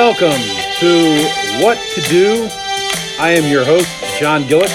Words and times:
Welcome 0.00 0.40
to 0.80 1.60
What 1.60 1.76
to 1.92 2.00
Do. 2.08 2.48
I 3.20 3.36
am 3.36 3.44
your 3.52 3.68
host, 3.68 3.84
John 4.18 4.48
Gillick. 4.48 4.72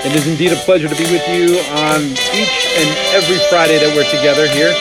It 0.00 0.16
is 0.16 0.24
indeed 0.24 0.56
a 0.56 0.60
pleasure 0.64 0.88
to 0.88 0.96
be 0.96 1.04
with 1.12 1.20
you 1.28 1.60
on 1.76 2.00
each 2.32 2.56
and 2.80 2.88
every 3.12 3.36
Friday 3.52 3.76
that 3.76 3.92
we're 3.92 4.08
together 4.08 4.48
here. 4.48 4.72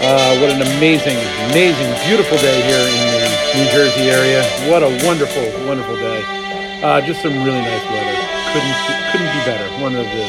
Uh, 0.00 0.40
what 0.40 0.48
an 0.48 0.64
amazing, 0.80 1.20
amazing, 1.52 1.92
beautiful 2.08 2.40
day 2.40 2.64
here 2.64 2.80
in 2.80 2.96
the 3.12 3.28
New 3.60 3.68
Jersey 3.76 4.08
area. 4.08 4.40
What 4.72 4.80
a 4.80 4.88
wonderful, 5.04 5.44
wonderful 5.68 6.00
day. 6.00 6.24
Uh, 6.80 7.04
just 7.04 7.20
some 7.20 7.36
really 7.44 7.60
nice 7.60 7.84
weather. 7.92 8.16
Couldn't 8.56 8.72
couldn't 9.12 9.32
be 9.36 9.42
better. 9.44 9.68
One 9.84 9.92
of 10.00 10.08
the 10.08 10.26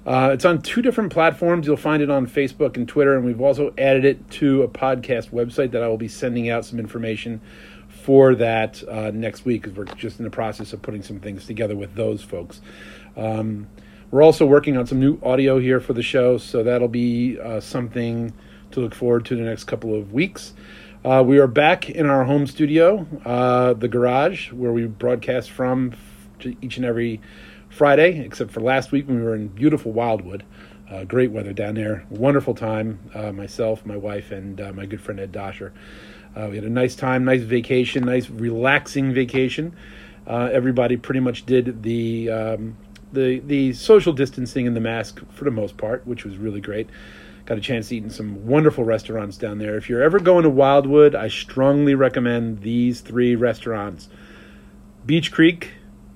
Uh, 0.07 0.31
it's 0.33 0.47
on 0.47 0.63
two 0.63 0.81
different 0.81 1.13
platforms. 1.13 1.67
You'll 1.67 1.77
find 1.77 2.03
it 2.03 2.11
on 2.11 2.27
Facebook 2.27 2.77
and 2.77 2.89
Twitter, 2.89 3.15
and 3.17 3.25
we've 3.25 3.41
also 3.41 3.75
added 3.77 4.05
it 4.05 4.31
to 4.33 4.63
a 4.63 4.69
podcast 4.69 5.31
website 5.31 5.73
that 5.73 5.83
I 5.83 5.89
will 5.89 5.99
be 5.99 6.09
sending 6.09 6.49
out 6.49 6.65
some 6.65 6.79
information 6.79 7.41
for 8.03 8.35
that 8.35 8.83
uh, 8.89 9.11
next 9.13 9.45
week 9.45 9.63
because 9.63 9.77
we're 9.77 9.85
just 9.85 10.19
in 10.19 10.25
the 10.25 10.31
process 10.31 10.73
of 10.73 10.83
putting 10.83 11.03
some 11.03 11.21
things 11.21 11.47
together 11.47 11.77
with 11.77 11.95
those 11.95 12.23
folks. 12.23 12.61
Um, 13.17 13.69
we're 14.11 14.23
also 14.23 14.47
working 14.47 14.77
on 14.77 14.87
some 14.87 14.99
new 14.99 15.19
audio 15.23 15.59
here 15.59 15.79
for 15.81 15.93
the 15.93 16.03
show, 16.03 16.39
so 16.39 16.63
that'll 16.63 16.89
be 16.89 17.39
uh, 17.39 17.61
something 17.61 18.33
to 18.73 18.81
look 18.81 18.95
forward 18.95 19.25
to 19.27 19.37
the 19.37 19.43
next 19.43 19.65
couple 19.65 19.95
of 19.95 20.13
weeks. 20.13 20.55
Uh, 21.05 21.23
we 21.25 21.39
are 21.39 21.47
back 21.47 21.89
in 21.89 22.07
our 22.07 22.25
home 22.25 22.47
studio, 22.47 23.07
uh, 23.25 23.73
the 23.73 23.89
garage, 23.89 24.53
where 24.53 24.73
we 24.73 24.87
broadcast 24.87 25.51
from 25.51 25.93
each 26.61 26.77
and 26.77 26.85
every 26.85 27.21
Friday, 27.69 28.21
except 28.21 28.51
for 28.51 28.61
last 28.61 28.93
week 28.93 29.07
when 29.07 29.19
we 29.19 29.23
were 29.25 29.35
in 29.35 29.49
beautiful 29.49 29.93
Wildwood. 29.93 30.45
Uh, 30.91 31.05
great 31.05 31.31
weather 31.31 31.53
down 31.53 31.77
there. 31.77 32.05
Wonderful 32.11 32.55
time. 32.55 32.99
Uh, 33.15 33.31
myself, 33.31 33.87
my 33.87 33.97
wife, 33.97 34.33
and 34.33 34.61
uh, 34.61 34.73
my 34.73 34.87
good 34.87 35.01
friend 35.01 35.21
Ed 35.21 35.31
Dosher. 35.31 35.73
Uh, 36.35 36.49
we 36.51 36.57
had 36.57 36.65
a 36.65 36.71
nice 36.71 36.95
time, 36.95 37.25
nice 37.25 37.43
vacation, 37.43 38.05
nice 38.05 38.31
relaxing 38.31 39.13
vacation. 39.13 39.75
Uh, 40.27 40.49
everybody 40.53 40.97
pretty 40.97 41.21
much 41.21 41.45
did 41.45 41.83
the 41.83 42.31
um, 42.31 42.77
the 43.13 43.41
the 43.41 43.73
social 43.73 44.13
distancing 44.13 44.67
and 44.67 44.77
the 44.77 44.81
mask 44.81 45.21
for 45.31 45.45
the 45.45 45.51
most 45.51 45.77
part, 45.77 46.07
which 46.07 46.25
was 46.25 46.37
really 46.37 46.61
great. 46.61 46.89
Got 47.47 47.59
a 47.59 47.61
chance 47.61 47.89
to 47.89 47.97
eat 47.97 48.05
in 48.05 48.11
some 48.11 48.47
wonderful 48.47 48.85
restaurants 48.85 49.37
down 49.37 49.59
there. 49.59 49.77
If 49.77 49.89
you're 49.89 50.03
ever 50.03 50.21
going 50.21 50.45
to 50.45 50.51
Wildwood, 50.51 51.15
I 51.15 51.29
strongly 51.29 51.95
recommend 51.95 52.63
these 52.63 53.01
three 53.01 53.35
restaurants: 53.35 54.09
Beach 55.05 55.33
Creek, 55.33 55.73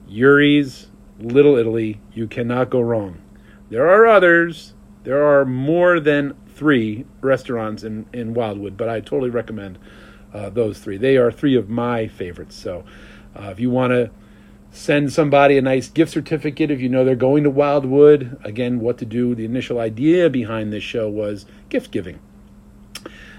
Yuri's, 0.07 0.89
Little 1.19 1.57
Italy. 1.57 2.01
You 2.13 2.29
cannot 2.29 2.71
go 2.71 2.81
wrong. 2.81 3.21
There 3.69 3.89
are 3.89 4.07
others. 4.07 4.75
There 5.03 5.27
are 5.27 5.45
more 5.45 5.99
than 5.99 6.37
three 6.55 7.05
restaurants 7.21 7.83
in, 7.83 8.07
in 8.13 8.33
Wildwood, 8.33 8.77
but 8.77 8.89
I 8.89 9.01
totally 9.01 9.31
recommend 9.31 9.79
uh, 10.35 10.51
those 10.51 10.81
three. 10.81 10.99
They 10.99 11.17
are 11.17 11.31
three 11.31 11.57
of 11.57 11.71
my 11.71 12.09
favorites. 12.09 12.57
So 12.57 12.85
uh, 13.35 13.45
if 13.51 13.61
you 13.61 13.71
want 13.71 13.93
to 13.93 14.11
send 14.71 15.13
somebody 15.13 15.57
a 15.57 15.63
nice 15.63 15.89
gift 15.89 16.11
certificate, 16.11 16.71
if 16.71 16.81
you 16.81 16.89
know 16.89 17.05
they're 17.05 17.15
going 17.15 17.45
to 17.45 17.51
Wildwood, 17.51 18.39
again, 18.45 18.81
what 18.81 18.99
to 18.99 19.05
do. 19.05 19.35
The 19.35 19.45
initial 19.45 19.79
idea 19.79 20.29
behind 20.29 20.73
this 20.73 20.83
show 20.83 21.09
was 21.09 21.47
gift 21.69 21.93
giving. 21.93 22.19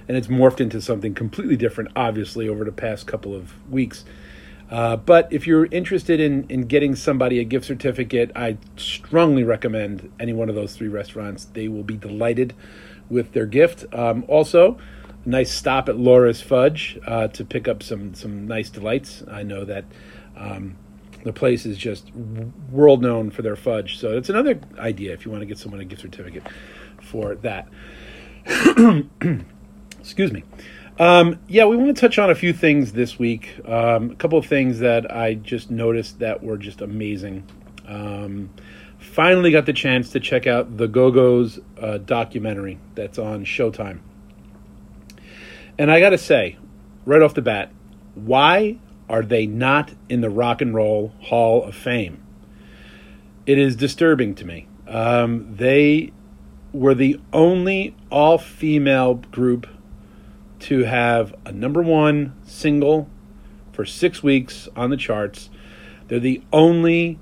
And 0.08 0.16
it's 0.16 0.28
morphed 0.28 0.62
into 0.62 0.82
something 0.82 1.14
completely 1.14 1.58
different, 1.58 1.92
obviously, 1.96 2.48
over 2.48 2.64
the 2.64 2.72
past 2.72 3.06
couple 3.08 3.36
of 3.36 3.54
weeks. 3.70 4.06
Uh, 4.70 4.96
but 4.96 5.32
if 5.32 5.46
you're 5.46 5.66
interested 5.66 6.20
in, 6.20 6.46
in 6.50 6.62
getting 6.68 6.96
somebody 6.96 7.40
a 7.40 7.44
gift 7.44 7.66
certificate, 7.66 8.32
I 8.36 8.58
strongly 8.78 9.44
recommend 9.44 10.12
any 10.20 10.34
one 10.34 10.50
of 10.50 10.56
those 10.56 10.76
three 10.76 10.88
restaurants. 10.88 11.46
They 11.46 11.68
will 11.68 11.84
be 11.84 11.98
delighted 11.98 12.54
with 13.10 13.34
their 13.34 13.46
gift. 13.46 13.86
Um, 13.94 14.26
also, 14.28 14.78
nice 15.26 15.52
stop 15.52 15.90
at 15.90 15.98
Laura's 15.98 16.42
Fudge 16.42 17.00
uh, 17.06 17.28
to 17.30 17.46
pick 17.46 17.68
up 17.68 17.84
some 17.84 18.14
some 18.14 18.48
nice 18.48 18.70
delights. 18.70 19.24
I 19.30 19.44
know 19.44 19.66
that 19.66 19.86
um, 20.38 20.76
the 21.24 21.34
place 21.34 21.66
is 21.66 21.78
just 21.78 22.12
world 22.72 23.02
known 23.02 23.32
for 23.32 23.42
their 23.42 23.56
fudge, 23.56 23.98
so 23.98 24.18
it's 24.18 24.30
another 24.30 24.60
idea 24.78 25.14
if 25.14 25.26
you 25.26 25.32
want 25.32 25.42
to 25.42 25.46
get 25.46 25.58
someone 25.58 25.82
a 25.82 25.86
gift 25.86 26.02
certificate 26.02 26.44
for 27.02 27.36
that. 27.36 27.68
Excuse 30.00 30.32
me. 30.32 30.44
Um, 30.98 31.40
yeah, 31.48 31.66
we 31.66 31.76
want 31.76 31.96
to 31.96 32.00
touch 32.00 32.20
on 32.20 32.30
a 32.30 32.36
few 32.36 32.54
things 32.54 32.94
this 32.94 33.20
week. 33.20 33.60
Um, 33.68 34.12
a 34.12 34.16
couple 34.16 34.38
of 34.38 34.46
things 34.46 34.80
that 34.80 35.14
I 35.14 35.34
just 35.34 35.70
noticed 35.70 36.20
that 36.20 36.42
were 36.42 36.58
just 36.58 36.82
amazing. 36.82 37.44
Um, 37.88 38.50
finally 38.98 39.52
got 39.52 39.66
the 39.66 39.74
chance 39.74 40.12
to 40.12 40.20
check 40.20 40.48
out 40.48 40.78
the 40.78 40.88
Go 40.88 41.12
Go's 41.12 41.60
uh, 41.82 41.98
documentary 41.98 42.80
that's 42.94 43.18
on 43.18 43.44
Showtime. 43.46 44.00
And 45.78 45.92
I 45.92 46.00
got 46.00 46.12
to 46.12 46.18
say, 46.18 46.58
right 47.06 47.22
off 47.22 47.34
the 47.34 47.42
bat, 47.42 47.72
why 48.14 48.78
are 49.10 49.24
they 49.24 49.46
not 49.46 49.92
in 50.10 50.22
the 50.22 50.30
Rock 50.30 50.62
and 50.62 50.74
Roll 50.74 51.14
Hall 51.22 51.64
of 51.64 51.76
Fame? 51.76 52.24
It 53.46 53.58
is 53.58 53.76
disturbing 53.76 54.36
to 54.36 54.46
me. 54.46 54.68
Um, 54.88 55.56
they 55.56 56.14
were 56.72 56.96
the 56.96 57.20
only 57.34 57.96
all 58.10 58.38
female 58.38 59.16
group 59.16 59.68
to 60.60 60.84
have 60.86 61.36
a 61.46 61.52
number 61.52 61.82
one 61.82 62.36
single 62.46 63.10
for 63.72 63.86
six 63.86 64.24
weeks 64.24 64.68
on 64.76 64.90
the 64.90 64.98
charts. 64.98 65.50
They're 66.08 66.20
the 66.20 66.42
only 66.54 67.20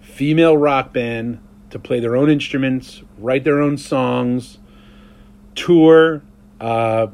female 0.00 0.56
rock 0.56 0.92
band 0.92 1.40
to 1.70 1.78
play 1.78 2.00
their 2.00 2.16
own 2.16 2.30
instruments, 2.30 3.02
write 3.18 3.44
their 3.44 3.60
own 3.60 3.76
songs, 3.76 4.58
tour, 5.54 6.22
uh, 6.60 7.08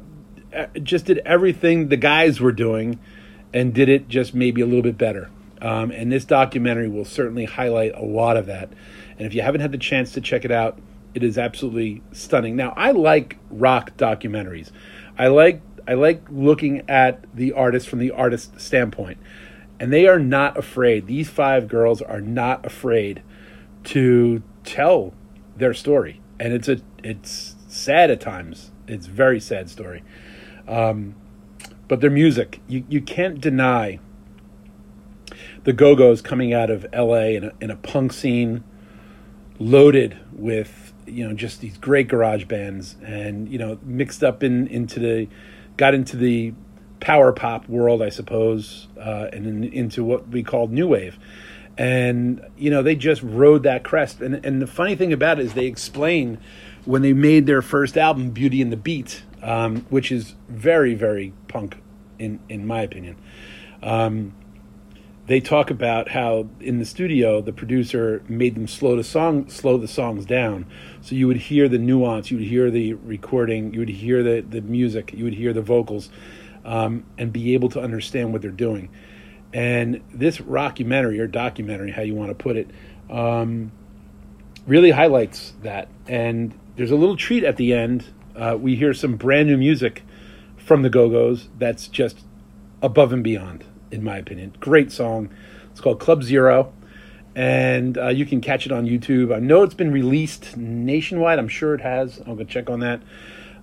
just 0.83 1.05
did 1.05 1.19
everything 1.19 1.89
the 1.89 1.97
guys 1.97 2.39
were 2.39 2.51
doing 2.51 2.99
and 3.53 3.73
did 3.73 3.89
it 3.89 4.07
just 4.07 4.33
maybe 4.33 4.61
a 4.61 4.65
little 4.65 4.81
bit 4.81 4.97
better. 4.97 5.29
Um, 5.61 5.91
and 5.91 6.11
this 6.11 6.25
documentary 6.25 6.87
will 6.87 7.05
certainly 7.05 7.45
highlight 7.45 7.93
a 7.95 8.03
lot 8.03 8.35
of 8.37 8.47
that. 8.47 8.69
And 9.17 9.27
if 9.27 9.33
you 9.33 9.41
haven't 9.41 9.61
had 9.61 9.71
the 9.71 9.77
chance 9.77 10.11
to 10.13 10.21
check 10.21 10.43
it 10.43 10.51
out, 10.51 10.79
it 11.13 11.23
is 11.23 11.37
absolutely 11.37 12.01
stunning. 12.11 12.55
Now, 12.55 12.73
I 12.75 12.91
like 12.91 13.37
rock 13.49 13.95
documentaries. 13.97 14.71
I 15.17 15.27
like 15.27 15.61
I 15.87 15.95
like 15.95 16.23
looking 16.29 16.89
at 16.89 17.25
the 17.35 17.53
artist 17.53 17.89
from 17.89 17.99
the 17.99 18.11
artist 18.11 18.59
standpoint. 18.59 19.17
And 19.79 19.91
they 19.91 20.07
are 20.07 20.19
not 20.19 20.57
afraid. 20.57 21.07
These 21.07 21.29
five 21.29 21.67
girls 21.67 22.01
are 22.01 22.21
not 22.21 22.65
afraid 22.65 23.23
to 23.85 24.43
tell 24.63 25.13
their 25.57 25.73
story. 25.73 26.21
And 26.39 26.53
it's 26.53 26.67
a 26.67 26.81
it's 27.03 27.55
sad 27.67 28.09
at 28.09 28.21
times. 28.21 28.71
It's 28.87 29.07
very 29.07 29.39
sad 29.39 29.69
story. 29.69 30.03
Um, 30.71 31.15
but 31.89 31.99
their 31.99 32.09
music, 32.09 32.61
you, 32.69 32.85
you 32.87 33.01
can't 33.01 33.41
deny 33.41 33.99
the 35.65 35.73
Go 35.73 35.93
Go's 35.95 36.21
coming 36.21 36.53
out 36.53 36.69
of 36.69 36.85
LA 36.93 37.35
in 37.35 37.43
a, 37.43 37.51
in 37.59 37.69
a 37.69 37.75
punk 37.75 38.13
scene 38.13 38.63
loaded 39.59 40.17
with 40.31 40.93
you 41.05 41.27
know 41.27 41.33
just 41.33 41.59
these 41.59 41.77
great 41.77 42.07
garage 42.07 42.45
bands 42.45 42.95
and 43.03 43.49
you 43.49 43.59
know 43.59 43.77
mixed 43.83 44.23
up 44.23 44.41
in 44.41 44.67
into 44.67 44.99
the 44.99 45.27
got 45.77 45.93
into 45.93 46.15
the 46.15 46.53
power 46.99 47.33
pop 47.33 47.67
world 47.67 48.01
I 48.01 48.09
suppose 48.09 48.87
uh, 48.97 49.27
and 49.33 49.45
in, 49.45 49.63
into 49.65 50.03
what 50.03 50.29
we 50.29 50.43
called 50.43 50.71
new 50.71 50.87
wave. 50.87 51.19
And 51.77 52.45
you 52.57 52.71
know 52.71 52.81
they 52.81 52.95
just 52.95 53.21
rode 53.21 53.63
that 53.63 53.83
crest. 53.83 54.21
And 54.21 54.43
and 54.45 54.61
the 54.61 54.67
funny 54.67 54.95
thing 54.95 55.11
about 55.11 55.39
it 55.39 55.45
is 55.45 55.53
they 55.53 55.65
explain 55.65 56.37
when 56.85 57.01
they 57.01 57.13
made 57.13 57.45
their 57.45 57.61
first 57.61 57.97
album 57.97 58.29
Beauty 58.31 58.61
and 58.61 58.71
the 58.71 58.77
Beat 58.77 59.23
um, 59.41 59.85
which 59.89 60.11
is 60.11 60.35
very 60.47 60.93
very 60.93 61.33
punk 61.47 61.77
in 62.19 62.39
in 62.49 62.65
my 62.65 62.81
opinion. 62.81 63.17
Um, 63.81 64.33
they 65.27 65.39
talk 65.39 65.69
about 65.69 66.09
how 66.09 66.49
in 66.59 66.79
the 66.79 66.85
studio 66.85 67.41
the 67.41 67.53
producer 67.53 68.21
made 68.27 68.55
them 68.55 68.67
slow 68.67 68.95
the 68.95 69.03
song 69.03 69.49
slow 69.49 69.77
the 69.77 69.87
songs 69.87 70.25
down. 70.25 70.65
So 71.01 71.15
you 71.15 71.27
would 71.27 71.37
hear 71.37 71.69
the 71.69 71.77
nuance 71.77 72.31
you 72.31 72.37
would 72.37 72.47
hear 72.47 72.69
the 72.69 72.93
recording 72.93 73.73
you 73.73 73.79
would 73.79 73.89
hear 73.89 74.23
the, 74.23 74.41
the 74.41 74.61
music 74.61 75.13
you 75.13 75.23
would 75.23 75.35
hear 75.35 75.53
the 75.53 75.61
vocals 75.61 76.09
um, 76.65 77.05
and 77.17 77.31
be 77.31 77.53
able 77.53 77.69
to 77.69 77.79
understand 77.79 78.33
what 78.33 78.41
they're 78.41 78.51
doing. 78.51 78.89
And 79.53 80.01
this 80.13 80.37
rockumentary 80.37 81.19
or 81.19 81.27
documentary 81.27 81.91
how 81.91 82.01
you 82.01 82.15
want 82.15 82.29
to 82.29 82.35
put 82.35 82.57
it 82.57 82.69
um, 83.09 83.71
really 84.65 84.91
highlights 84.91 85.53
that. 85.63 85.87
And 86.07 86.57
there's 86.75 86.91
a 86.91 86.95
little 86.95 87.17
treat 87.17 87.43
at 87.43 87.57
the 87.57 87.73
end 87.73 88.05
uh, 88.35 88.57
we 88.59 88.75
hear 88.75 88.93
some 88.93 89.15
brand 89.15 89.47
new 89.47 89.57
music 89.57 90.03
from 90.57 90.83
the 90.83 90.89
go-go's 90.89 91.49
that's 91.57 91.87
just 91.87 92.25
above 92.81 93.11
and 93.13 93.23
beyond 93.23 93.65
in 93.91 94.03
my 94.03 94.17
opinion. 94.17 94.55
Great 94.59 94.91
song. 94.91 95.29
It's 95.71 95.81
called 95.81 95.99
Club 95.99 96.23
Zero, 96.23 96.73
and 97.35 97.97
uh, 97.97 98.07
you 98.07 98.25
can 98.25 98.41
catch 98.41 98.65
it 98.65 98.71
on 98.71 98.85
YouTube. 98.85 99.35
I 99.35 99.39
know 99.39 99.63
it's 99.63 99.73
been 99.73 99.91
released 99.91 100.57
nationwide. 100.57 101.37
I'm 101.39 101.47
sure 101.47 101.75
it 101.75 101.81
has. 101.81 102.21
I'll 102.25 102.35
go 102.35 102.43
check 102.43 102.69
on 102.69 102.79
that. 102.79 103.01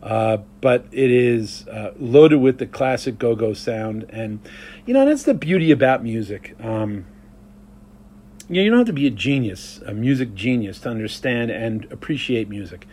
Uh, 0.03 0.37
but 0.61 0.87
it 0.93 1.11
is 1.11 1.67
uh, 1.69 1.93
loaded 1.99 2.37
with 2.37 2.59
the 2.59 2.67
classic 2.67 3.19
go-go 3.19 3.53
sound, 3.53 4.07
and 4.11 4.39
you 4.87 4.95
know 4.95 5.05
that's 5.05 5.25
the 5.25 5.35
beauty 5.35 5.73
about 5.73 6.05
music. 6.05 6.55
Um, 6.61 7.07
you 8.49 8.57
know, 8.57 8.63
you 8.63 8.71
don't 8.71 8.79
have 8.79 8.87
to 8.87 8.93
be 8.93 9.07
a 9.07 9.11
genius, 9.11 9.81
a 9.85 9.93
music 9.93 10.35
genius, 10.35 10.79
to 10.81 10.89
understand 10.89 11.51
and 11.51 11.91
appreciate 11.91 12.49
music. 12.49 12.87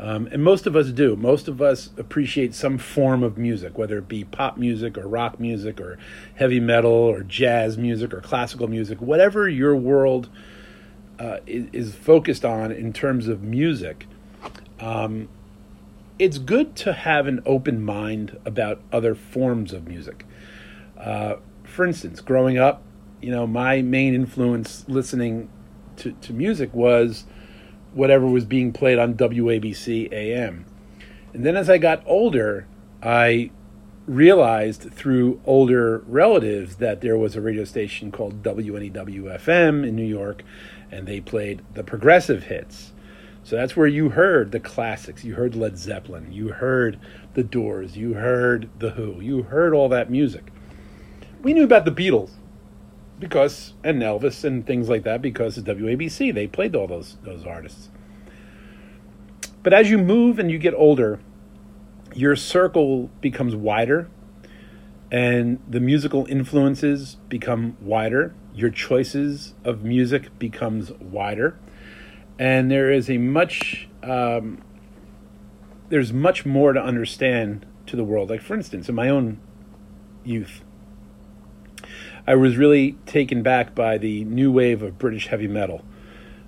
Um, 0.00 0.28
and 0.30 0.44
most 0.44 0.66
of 0.66 0.76
us 0.76 0.90
do. 0.90 1.16
Most 1.16 1.48
of 1.48 1.60
us 1.60 1.90
appreciate 1.98 2.54
some 2.54 2.78
form 2.78 3.24
of 3.24 3.36
music, 3.36 3.76
whether 3.76 3.98
it 3.98 4.06
be 4.06 4.22
pop 4.24 4.56
music 4.56 4.96
or 4.96 5.08
rock 5.08 5.40
music 5.40 5.80
or 5.80 5.98
heavy 6.36 6.60
metal 6.60 6.92
or 6.92 7.22
jazz 7.24 7.76
music 7.76 8.14
or 8.14 8.20
classical 8.20 8.68
music, 8.68 9.00
whatever 9.00 9.48
your 9.48 9.74
world 9.74 10.28
uh, 11.18 11.38
is, 11.46 11.66
is, 11.72 11.94
focused 11.96 12.44
on 12.44 12.70
in 12.70 12.92
terms 12.92 13.26
of 13.26 13.42
music. 13.42 14.06
Um, 14.78 15.28
it's 16.16 16.38
good 16.38 16.76
to 16.76 16.92
have 16.92 17.26
an 17.26 17.42
open 17.44 17.82
mind 17.82 18.38
about 18.44 18.80
other 18.92 19.16
forms 19.16 19.72
of 19.72 19.88
music. 19.88 20.24
Uh, 20.96 21.36
for 21.64 21.84
instance, 21.84 22.20
growing 22.20 22.56
up, 22.56 22.82
you 23.20 23.32
know, 23.32 23.48
my 23.48 23.82
main 23.82 24.14
influence 24.14 24.84
listening 24.88 25.48
to, 25.96 26.12
to 26.12 26.32
music 26.32 26.72
was 26.72 27.24
whatever 27.98 28.28
was 28.28 28.44
being 28.44 28.72
played 28.72 28.96
on 28.96 29.12
WABC 29.14 30.12
AM. 30.12 30.64
And 31.32 31.44
then 31.44 31.56
as 31.56 31.68
I 31.68 31.78
got 31.78 32.00
older, 32.06 32.68
I 33.02 33.50
realized 34.06 34.92
through 34.92 35.40
older 35.44 36.04
relatives 36.06 36.76
that 36.76 37.00
there 37.00 37.18
was 37.18 37.34
a 37.34 37.40
radio 37.40 37.64
station 37.64 38.12
called 38.12 38.44
WNEW 38.44 39.40
FM 39.40 39.84
in 39.84 39.96
New 39.96 40.06
York, 40.06 40.44
and 40.92 41.08
they 41.08 41.20
played 41.20 41.62
the 41.74 41.82
progressive 41.82 42.44
hits. 42.44 42.92
So 43.42 43.56
that's 43.56 43.76
where 43.76 43.88
you 43.88 44.10
heard 44.10 44.52
the 44.52 44.60
classics. 44.60 45.24
You 45.24 45.34
heard 45.34 45.56
Led 45.56 45.76
Zeppelin. 45.76 46.30
You 46.30 46.50
heard 46.50 47.00
The 47.34 47.42
Doors. 47.42 47.96
You 47.96 48.14
heard 48.14 48.70
The 48.78 48.90
Who. 48.90 49.20
You 49.20 49.42
heard 49.42 49.74
all 49.74 49.88
that 49.88 50.08
music. 50.08 50.52
We 51.42 51.52
knew 51.52 51.64
about 51.64 51.84
the 51.84 51.90
Beatles 51.90 52.30
because 53.18 53.74
and 53.82 54.00
Elvis 54.02 54.44
and 54.44 54.66
things 54.66 54.88
like 54.88 55.02
that 55.04 55.20
because 55.22 55.58
of 55.58 55.64
WABC 55.64 56.32
they 56.34 56.46
played 56.46 56.74
all 56.74 56.86
those 56.86 57.16
those 57.22 57.44
artists. 57.44 57.88
But 59.62 59.72
as 59.72 59.90
you 59.90 59.98
move 59.98 60.38
and 60.38 60.50
you 60.50 60.58
get 60.58 60.74
older, 60.74 61.20
your 62.14 62.36
circle 62.36 63.10
becomes 63.20 63.54
wider 63.54 64.08
and 65.10 65.58
the 65.66 65.80
musical 65.80 66.26
influences 66.26 67.16
become 67.28 67.76
wider, 67.80 68.34
your 68.54 68.70
choices 68.70 69.54
of 69.64 69.82
music 69.82 70.38
becomes 70.38 70.92
wider, 70.92 71.58
and 72.38 72.70
there 72.70 72.90
is 72.90 73.08
a 73.08 73.18
much 73.18 73.88
um, 74.02 74.62
there's 75.88 76.12
much 76.12 76.44
more 76.44 76.72
to 76.72 76.80
understand 76.80 77.64
to 77.86 77.96
the 77.96 78.04
world. 78.04 78.30
Like 78.30 78.42
for 78.42 78.54
instance, 78.54 78.88
in 78.88 78.94
my 78.94 79.08
own 79.08 79.40
youth, 80.24 80.62
I 82.28 82.34
was 82.34 82.58
really 82.58 82.92
taken 83.06 83.42
back 83.42 83.74
by 83.74 83.96
the 83.96 84.22
new 84.24 84.52
wave 84.52 84.82
of 84.82 84.98
British 84.98 85.28
heavy 85.28 85.48
metal. 85.48 85.82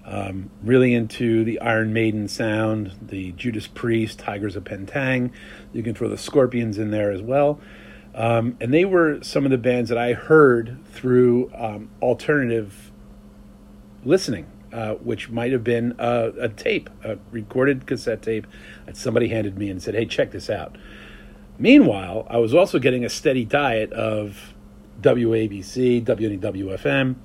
Um, 0.05 0.51
really 0.63 0.93
into 0.93 1.43
the 1.43 1.59
Iron 1.59 1.95
Maiden 1.95 2.29
sound, 2.29 2.93
the 3.01 3.33
Judas 3.33 3.67
Priest, 3.67 4.19
Tygers 4.19 4.57
of 4.57 4.65
Pan 4.65 4.85
Tang. 4.85 5.33
You 5.73 5.83
can 5.83 5.95
throw 5.95 6.11
the 6.11 6.19
Scorpions 6.19 6.77
in 6.77 6.91
there 6.91 7.11
as 7.11 7.23
well. 7.23 7.61
Um, 8.15 8.59
and 8.61 8.75
they 8.75 8.85
were 8.85 9.23
some 9.23 9.47
of 9.47 9.51
the 9.51 9.57
bands 9.57 9.89
that 9.89 9.97
I 9.97 10.13
heard 10.13 10.85
through 10.93 11.51
um, 11.55 11.89
alternative 12.03 12.93
listening, 14.05 14.49
uh, 14.75 14.97
which 14.97 15.31
might 15.31 15.51
have 15.51 15.65
been 15.65 15.95
a, 15.99 16.31
a, 16.41 16.49
tape, 16.51 16.91
a 17.03 17.17
recorded 17.31 17.87
cassette 17.87 18.21
tape 18.21 18.47
that 18.85 18.99
somebody 18.99 19.29
handed 19.29 19.57
me 19.57 19.71
and 19.71 19.83
said, 19.83 19.95
hey, 19.95 20.05
check 20.05 20.33
this 20.33 20.51
out. 20.51 20.77
Meanwhile, 21.59 22.27
I 22.29 22.37
was 22.37 22.55
also 22.55 22.79
getting 22.79 23.03
a 23.03 23.09
steady 23.09 23.47
diet 23.47 23.95
of 23.95 24.53
WABC, 25.03 26.05
WNEW-FM. 26.05 27.17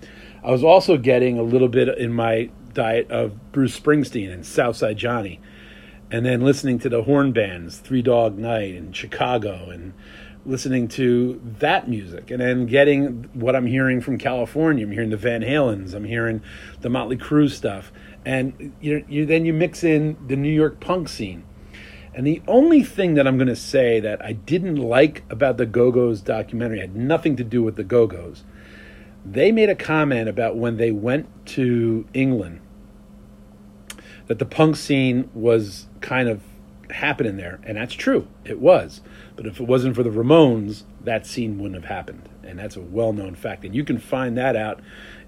I 0.43 0.51
was 0.51 0.63
also 0.63 0.97
getting 0.97 1.39
a 1.39 1.43
little 1.43 1.67
bit 1.67 1.97
in 1.97 2.13
my 2.13 2.49
diet 2.73 3.09
of 3.09 3.51
Bruce 3.51 3.79
Springsteen 3.79 4.31
and 4.31 4.45
Southside 4.45 4.97
Johnny, 4.97 5.39
and 6.11 6.25
then 6.25 6.41
listening 6.41 6.79
to 6.79 6.89
the 6.89 7.03
horn 7.03 7.31
bands, 7.31 7.79
Three 7.79 8.01
Dog 8.01 8.37
Night 8.37 8.75
and 8.75 8.95
Chicago, 8.95 9.69
and 9.69 9.93
listening 10.45 10.87
to 10.87 11.41
that 11.59 11.89
music, 11.89 12.29
and 12.29 12.39
then 12.39 12.67
getting 12.67 13.29
what 13.33 13.55
I'm 13.55 13.65
hearing 13.65 14.01
from 14.01 14.17
California. 14.19 14.85
I'm 14.85 14.91
hearing 14.91 15.09
the 15.09 15.17
Van 15.17 15.41
Halens, 15.41 15.95
I'm 15.95 16.03
hearing 16.03 16.41
the 16.81 16.89
Motley 16.89 17.17
Crue 17.17 17.49
stuff, 17.49 17.91
and 18.25 18.73
you, 18.79 19.03
you 19.09 19.25
then 19.25 19.45
you 19.45 19.53
mix 19.53 19.83
in 19.83 20.17
the 20.27 20.35
New 20.35 20.53
York 20.53 20.79
punk 20.79 21.09
scene 21.09 21.43
and 22.15 22.25
the 22.25 22.41
only 22.47 22.81
thing 22.81 23.15
that 23.15 23.27
I'm 23.27 23.37
going 23.37 23.49
to 23.49 23.57
say 23.57 23.99
that 23.99 24.23
I 24.23 24.31
didn't 24.31 24.77
like 24.77 25.23
about 25.29 25.57
the 25.57 25.65
Go 25.65 25.91
Go's 25.91 26.21
documentary 26.21 26.79
had 26.79 26.95
nothing 26.95 27.35
to 27.35 27.43
do 27.43 27.61
with 27.61 27.75
the 27.75 27.83
Go 27.83 28.07
Go's. 28.07 28.45
They 29.25 29.51
made 29.51 29.69
a 29.69 29.75
comment 29.75 30.29
about 30.29 30.55
when 30.55 30.77
they 30.77 30.91
went 30.91 31.27
to 31.47 32.07
England 32.13 32.61
that 34.27 34.39
the 34.39 34.45
punk 34.45 34.77
scene 34.77 35.29
was 35.33 35.87
kind 35.99 36.29
of 36.29 36.41
happening 36.89 37.35
there. 37.35 37.59
And 37.63 37.75
that's 37.75 37.93
true, 37.93 38.27
it 38.45 38.59
was. 38.59 39.01
But 39.35 39.45
if 39.45 39.59
it 39.59 39.67
wasn't 39.67 39.95
for 39.95 40.03
the 40.03 40.09
Ramones, 40.09 40.83
that 41.01 41.25
scene 41.25 41.57
wouldn't 41.57 41.83
have 41.83 41.91
happened. 41.91 42.29
And 42.43 42.59
that's 42.59 42.77
a 42.77 42.81
well 42.81 43.11
known 43.11 43.35
fact. 43.35 43.65
And 43.65 43.75
you 43.75 43.83
can 43.83 43.97
find 43.97 44.37
that 44.37 44.55
out 44.55 44.79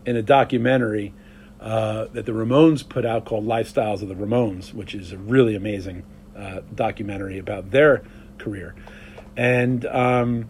in 0.05 0.15
a 0.15 0.21
documentary 0.21 1.13
uh, 1.59 2.05
that 2.13 2.25
the 2.25 2.31
Ramones 2.31 2.87
put 2.87 3.05
out 3.05 3.25
called 3.25 3.45
Lifestyles 3.45 4.01
of 4.01 4.07
the 4.07 4.15
Ramones, 4.15 4.73
which 4.73 4.95
is 4.95 5.13
really 5.13 5.55
amazing 5.55 6.03
uh, 6.37 6.61
documentary 6.73 7.37
about 7.37 7.71
their 7.71 8.03
career, 8.37 8.75
and 9.35 9.85
um, 9.85 10.49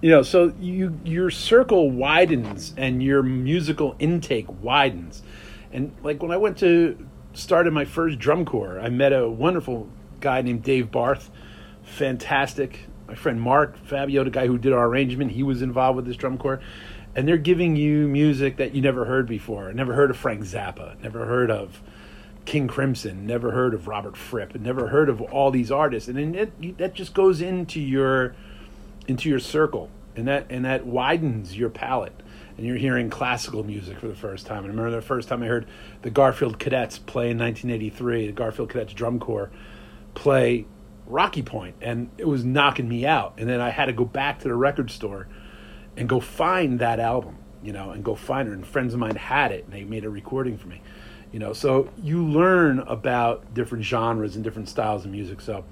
you 0.00 0.10
know, 0.10 0.22
so 0.22 0.52
you 0.58 0.98
your 1.04 1.30
circle 1.30 1.90
widens 1.90 2.74
and 2.76 3.02
your 3.02 3.22
musical 3.22 3.96
intake 3.98 4.46
widens, 4.62 5.22
and 5.72 5.94
like 6.02 6.22
when 6.22 6.30
I 6.30 6.36
went 6.36 6.58
to 6.58 7.06
started 7.34 7.72
my 7.72 7.84
first 7.84 8.18
drum 8.18 8.44
corps, 8.44 8.80
I 8.80 8.88
met 8.88 9.12
a 9.12 9.28
wonderful 9.28 9.88
guy 10.20 10.42
named 10.42 10.62
Dave 10.62 10.90
Barth, 10.90 11.30
fantastic. 11.82 12.80
My 13.08 13.14
friend 13.14 13.40
Mark 13.40 13.76
Fabio, 13.84 14.24
the 14.24 14.30
guy 14.30 14.46
who 14.46 14.56
did 14.56 14.72
our 14.72 14.86
arrangement, 14.86 15.32
he 15.32 15.42
was 15.42 15.60
involved 15.60 15.96
with 15.96 16.06
this 16.06 16.16
drum 16.16 16.38
corps 16.38 16.60
and 17.14 17.28
they're 17.28 17.36
giving 17.36 17.76
you 17.76 18.08
music 18.08 18.56
that 18.56 18.74
you 18.74 18.80
never 18.80 19.04
heard 19.04 19.26
before. 19.26 19.72
Never 19.72 19.94
heard 19.94 20.10
of 20.10 20.16
Frank 20.16 20.42
Zappa. 20.42 21.00
Never 21.02 21.26
heard 21.26 21.50
of 21.50 21.82
King 22.44 22.66
Crimson, 22.66 23.26
never 23.26 23.52
heard 23.52 23.72
of 23.72 23.86
Robert 23.86 24.16
Fripp, 24.16 24.54
never 24.56 24.88
heard 24.88 25.08
of 25.08 25.20
all 25.20 25.50
these 25.50 25.70
artists, 25.70 26.08
and 26.08 26.18
then 26.18 26.34
it, 26.34 26.78
that 26.78 26.94
just 26.94 27.14
goes 27.14 27.40
into 27.40 27.80
your 27.80 28.34
into 29.06 29.28
your 29.28 29.38
circle, 29.38 29.90
and 30.16 30.26
that 30.26 30.46
and 30.50 30.64
that 30.64 30.84
widens 30.84 31.56
your 31.56 31.70
palette, 31.70 32.20
and 32.56 32.66
you're 32.66 32.76
hearing 32.76 33.10
classical 33.10 33.62
music 33.62 33.98
for 34.00 34.08
the 34.08 34.14
first 34.14 34.46
time. 34.46 34.64
And 34.64 34.66
I 34.66 34.70
remember 34.70 34.90
the 34.90 35.02
first 35.02 35.28
time 35.28 35.42
I 35.42 35.46
heard 35.46 35.66
the 36.02 36.10
Garfield 36.10 36.58
Cadets 36.58 36.98
play 36.98 37.30
in 37.30 37.38
1983, 37.38 38.26
the 38.26 38.32
Garfield 38.32 38.70
Cadets 38.70 38.92
drum 38.92 39.20
corps 39.20 39.50
play 40.14 40.66
Rocky 41.06 41.42
Point, 41.42 41.76
and 41.80 42.10
it 42.18 42.26
was 42.26 42.44
knocking 42.44 42.88
me 42.88 43.06
out. 43.06 43.34
And 43.38 43.48
then 43.48 43.60
I 43.60 43.70
had 43.70 43.86
to 43.86 43.92
go 43.92 44.04
back 44.04 44.40
to 44.40 44.48
the 44.48 44.54
record 44.54 44.90
store 44.90 45.28
and 45.96 46.08
go 46.08 46.18
find 46.18 46.80
that 46.80 46.98
album, 46.98 47.36
you 47.62 47.72
know, 47.72 47.90
and 47.90 48.04
go 48.04 48.14
find 48.14 48.48
it. 48.48 48.52
And 48.52 48.66
friends 48.66 48.94
of 48.94 49.00
mine 49.00 49.16
had 49.16 49.52
it, 49.52 49.64
and 49.64 49.72
they 49.72 49.84
made 49.84 50.04
a 50.04 50.10
recording 50.10 50.58
for 50.58 50.66
me 50.66 50.82
you 51.32 51.38
know 51.38 51.52
so 51.52 51.88
you 52.02 52.24
learn 52.24 52.80
about 52.80 53.54
different 53.54 53.84
genres 53.84 54.34
and 54.34 54.44
different 54.44 54.68
styles 54.68 55.04
of 55.04 55.10
music. 55.10 55.40
So 55.40 55.64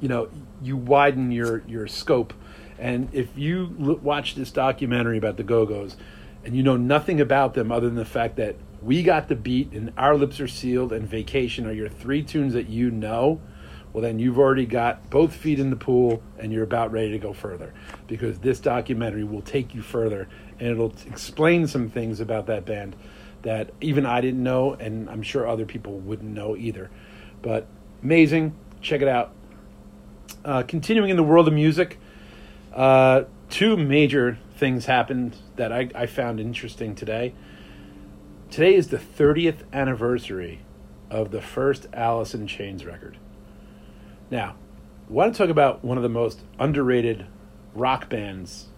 you 0.00 0.08
know 0.08 0.28
you 0.62 0.76
widen 0.76 1.30
your 1.32 1.62
your 1.66 1.86
scope. 1.86 2.32
And 2.78 3.08
if 3.12 3.36
you 3.36 3.74
l- 3.80 3.96
watch 3.96 4.36
this 4.36 4.52
documentary 4.52 5.18
about 5.18 5.36
the 5.36 5.42
go-go's 5.42 5.96
and 6.44 6.56
you 6.56 6.62
know 6.62 6.76
nothing 6.76 7.20
about 7.20 7.54
them 7.54 7.72
other 7.72 7.88
than 7.88 7.96
the 7.96 8.04
fact 8.04 8.36
that 8.36 8.54
we 8.80 9.02
got 9.02 9.26
the 9.26 9.34
beat 9.34 9.72
and 9.72 9.92
our 9.98 10.14
lips 10.14 10.38
are 10.38 10.46
sealed 10.46 10.92
and 10.92 11.08
vacation 11.08 11.66
are 11.66 11.72
your 11.72 11.88
three 11.88 12.22
tunes 12.22 12.52
that 12.52 12.68
you 12.68 12.90
know 12.90 13.40
well, 13.92 14.02
then 14.02 14.18
you've 14.18 14.38
already 14.38 14.66
got 14.66 15.10
both 15.10 15.34
feet 15.34 15.58
in 15.58 15.70
the 15.70 15.76
pool 15.76 16.22
and 16.38 16.52
you're 16.52 16.62
about 16.62 16.92
ready 16.92 17.10
to 17.12 17.18
go 17.18 17.32
further. 17.32 17.72
Because 18.06 18.38
this 18.38 18.60
documentary 18.60 19.24
will 19.24 19.42
take 19.42 19.74
you 19.74 19.82
further 19.82 20.28
and 20.60 20.68
it'll 20.68 20.94
explain 21.06 21.66
some 21.66 21.88
things 21.88 22.20
about 22.20 22.46
that 22.46 22.64
band 22.64 22.96
that 23.42 23.70
even 23.80 24.06
I 24.06 24.20
didn't 24.20 24.42
know, 24.42 24.74
and 24.74 25.08
I'm 25.08 25.22
sure 25.22 25.46
other 25.46 25.64
people 25.64 25.98
wouldn't 25.98 26.32
know 26.32 26.56
either. 26.56 26.90
But 27.42 27.66
amazing. 28.02 28.54
Check 28.80 29.02
it 29.02 29.08
out. 29.08 29.32
Uh, 30.44 30.62
continuing 30.62 31.10
in 31.10 31.16
the 31.16 31.22
world 31.22 31.48
of 31.48 31.54
music, 31.54 31.98
uh, 32.72 33.24
two 33.50 33.76
major 33.76 34.38
things 34.56 34.86
happened 34.86 35.36
that 35.56 35.72
I, 35.72 35.88
I 35.94 36.06
found 36.06 36.40
interesting 36.40 36.94
today. 36.94 37.34
Today 38.50 38.74
is 38.74 38.88
the 38.88 38.98
30th 38.98 39.62
anniversary 39.72 40.62
of 41.10 41.30
the 41.30 41.40
first 41.40 41.86
Alice 41.92 42.34
in 42.34 42.46
Chains 42.46 42.84
record. 42.84 43.18
Now, 44.30 44.56
I 45.08 45.12
want 45.12 45.34
to 45.34 45.38
talk 45.38 45.50
about 45.50 45.84
one 45.84 45.96
of 45.96 46.02
the 46.02 46.08
most 46.08 46.42
underrated 46.58 47.26
rock 47.74 48.08
bands. 48.08 48.68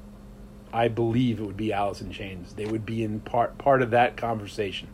I 0.72 0.88
believe 0.88 1.40
it 1.40 1.44
would 1.44 1.56
be 1.56 1.72
Alice 1.72 2.00
in 2.00 2.10
Chains. 2.10 2.54
They 2.54 2.66
would 2.66 2.86
be 2.86 3.02
in 3.02 3.20
part 3.20 3.58
part 3.58 3.82
of 3.82 3.90
that 3.90 4.16
conversation. 4.16 4.88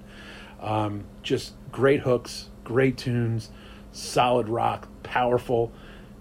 Um, 0.60 1.04
just 1.22 1.54
great 1.70 2.00
hooks, 2.00 2.48
great 2.64 2.96
tunes, 2.96 3.50
solid 3.92 4.48
rock, 4.48 4.88
powerful. 5.02 5.72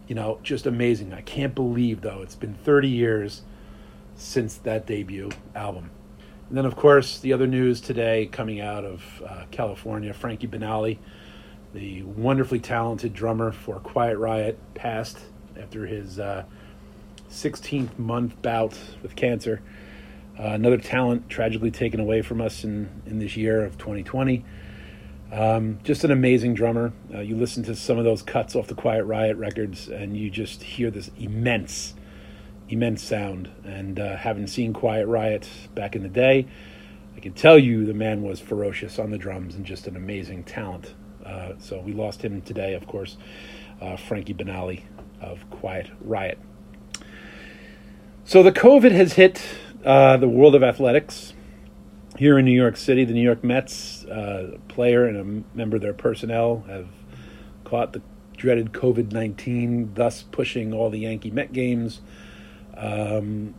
You 0.08 0.16
know, 0.16 0.40
just 0.44 0.66
amazing. 0.66 1.14
I 1.14 1.22
can't 1.22 1.56
believe 1.56 2.02
though 2.02 2.22
it's 2.22 2.36
been 2.36 2.54
30 2.54 2.90
years 2.90 3.44
since 4.16 4.56
that 4.58 4.86
debut 4.86 5.32
album. 5.56 5.92
And 6.50 6.58
then, 6.58 6.66
of 6.66 6.76
course, 6.76 7.20
the 7.20 7.34
other 7.34 7.48
news 7.48 7.82
today 7.82 8.28
coming 8.32 8.62
out 8.62 8.86
of 8.86 9.24
uh, 9.28 9.46
California 9.50 10.14
Frankie 10.14 10.48
Banali, 10.48 11.00
the 11.74 12.04
wonderfully 12.04 12.60
talented 12.60 13.14
drummer 13.14 13.52
for 13.52 13.80
Quiet 13.80 14.18
Riot, 14.18 14.60
passed 14.76 15.18
after 15.60 15.88
his 15.88 16.20
uh, 16.20 16.44
16th 17.30 17.98
month 17.98 18.42
bout 18.42 18.80
with 19.02 19.16
cancer. 19.16 19.62
Uh, 20.38 20.50
another 20.50 20.78
talent 20.78 21.30
tragically 21.30 21.72
taken 21.72 22.00
away 22.00 22.22
from 22.22 22.42
us 22.42 22.64
in, 22.64 23.02
in 23.06 23.20
this 23.20 23.38
year 23.38 23.64
of 23.64 23.78
2020. 23.78 24.44
Um, 25.32 25.80
just 25.84 26.04
an 26.04 26.12
amazing 26.12 26.54
drummer. 26.54 26.94
Uh, 27.14 27.20
you 27.20 27.36
listen 27.36 27.64
to 27.64 27.76
some 27.76 27.98
of 27.98 28.04
those 28.04 28.22
cuts 28.22 28.56
off 28.56 28.68
the 28.68 28.76
Quiet 28.76 29.06
Riot 29.06 29.38
records, 29.38 29.88
and 29.88 30.16
you 30.16 30.30
just 30.30 30.62
hear 30.64 30.92
this 30.92 31.10
immense 31.18 31.94
immense 32.70 33.04
sound. 33.04 33.50
And 33.64 34.00
uh, 34.00 34.18
having 34.18 34.48
seen 34.48 34.74
Quiet 34.74 35.08
Riot 35.08 35.48
back 35.76 35.96
in 35.96 36.04
the 36.04 36.10
day, 36.10 36.48
I 37.16 37.20
can 37.20 37.34
tell 37.34 37.58
you 37.58 37.86
the 37.86 37.94
man 37.94 38.22
was 38.22 38.40
ferocious 38.40 39.00
on 39.00 39.12
the 39.12 39.18
drums 39.18 39.56
and 39.56 39.66
just 39.66 39.88
an 39.88 39.96
amazing 39.96 40.44
talent. 40.44 40.94
Uh, 41.26 41.54
so 41.60 41.80
we 41.80 41.94
lost 41.94 42.24
him 42.24 42.42
today, 42.42 42.74
of 42.74 42.88
course, 42.88 43.18
uh, 43.82 43.98
Frankie 43.98 44.34
Banali 44.34 44.84
of 45.22 45.50
Quiet 45.50 45.90
Riot. 46.02 46.40
So 48.28 48.42
the 48.42 48.52
COVID 48.52 48.90
has 48.90 49.14
hit 49.14 49.40
uh, 49.86 50.18
the 50.18 50.28
world 50.28 50.56
of 50.56 50.64
athletics. 50.64 51.34
Here 52.18 52.40
in 52.40 52.46
New 52.46 52.60
York 52.60 52.76
City, 52.76 53.06
the 53.06 53.14
New 53.14 53.22
York 53.22 53.44
Mets 53.44 54.04
uh, 54.06 54.58
player 54.68 55.06
and 55.06 55.46
a 55.54 55.56
member 55.56 55.76
of 55.76 55.84
their 55.84 55.94
personnel 55.94 56.66
have 56.68 56.88
caught 57.66 57.94
the 57.94 58.02
dreaded 58.36 58.72
COVID 58.74 59.12
19, 59.12 59.94
thus 59.94 60.24
pushing 60.24 60.74
all 60.74 60.90
the 60.90 61.02
Yankee 61.02 61.30
Met 61.30 61.54
games 61.54 62.02
um, 62.76 63.54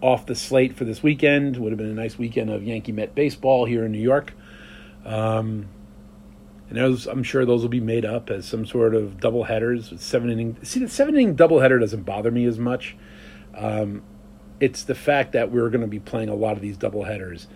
off 0.00 0.26
the 0.26 0.34
slate 0.34 0.74
for 0.74 0.84
this 0.84 1.04
weekend. 1.04 1.56
Would 1.58 1.70
have 1.70 1.78
been 1.78 1.86
a 1.86 1.94
nice 1.94 2.18
weekend 2.18 2.50
of 2.50 2.64
Yankee 2.64 2.90
Met 2.90 3.14
baseball 3.14 3.64
here 3.64 3.84
in 3.84 3.92
New 3.92 4.02
York. 4.02 4.32
Um, 5.04 5.68
and 6.68 6.76
those, 6.76 7.06
I'm 7.06 7.22
sure 7.22 7.46
those 7.46 7.62
will 7.62 7.68
be 7.68 7.78
made 7.78 8.04
up 8.04 8.28
as 8.28 8.44
some 8.44 8.66
sort 8.66 8.96
of 8.96 9.20
double 9.20 9.44
headers. 9.44 9.92
Seven 10.02 10.30
inning. 10.30 10.56
See, 10.64 10.80
the 10.80 10.88
seven 10.88 11.14
inning 11.14 11.36
double 11.36 11.60
header 11.60 11.78
doesn't 11.78 12.02
bother 12.02 12.32
me 12.32 12.44
as 12.46 12.58
much. 12.58 12.96
Um, 13.54 14.02
it's 14.60 14.84
the 14.84 14.94
fact 14.94 15.32
that 15.32 15.50
we're 15.50 15.70
going 15.70 15.80
to 15.80 15.86
be 15.86 16.00
playing 16.00 16.28
a 16.28 16.34
lot 16.34 16.52
of 16.52 16.62
these 16.62 16.76
double 16.76 17.04
headers. 17.04 17.48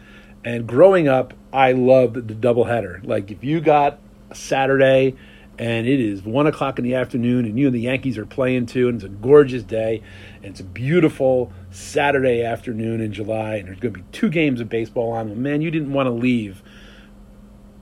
And 0.44 0.66
growing 0.66 1.08
up, 1.08 1.34
I 1.52 1.72
loved 1.72 2.28
the 2.28 2.34
double 2.34 2.64
header. 2.64 3.00
Like 3.04 3.30
if 3.30 3.44
you 3.44 3.60
got 3.60 3.98
a 4.30 4.34
Saturday 4.34 5.14
and 5.58 5.86
it 5.86 6.00
is 6.00 6.22
one 6.22 6.46
o'clock 6.46 6.78
in 6.78 6.84
the 6.84 6.94
afternoon, 6.96 7.44
and 7.44 7.58
you 7.58 7.66
and 7.66 7.74
the 7.74 7.80
Yankees 7.80 8.18
are 8.18 8.26
playing 8.26 8.66
too, 8.66 8.88
and 8.88 8.96
it's 8.96 9.04
a 9.04 9.08
gorgeous 9.08 9.62
day, 9.62 10.02
and 10.36 10.46
it's 10.46 10.60
a 10.60 10.64
beautiful 10.64 11.52
Saturday 11.70 12.42
afternoon 12.42 13.00
in 13.00 13.12
July, 13.12 13.56
and 13.56 13.68
there's 13.68 13.78
going 13.78 13.94
to 13.94 14.00
be 14.00 14.06
two 14.10 14.28
games 14.28 14.60
of 14.60 14.68
baseball 14.68 15.12
on. 15.12 15.28
Well, 15.28 15.38
man, 15.38 15.60
you 15.60 15.70
didn't 15.70 15.92
want 15.92 16.08
to 16.08 16.10
leave. 16.10 16.62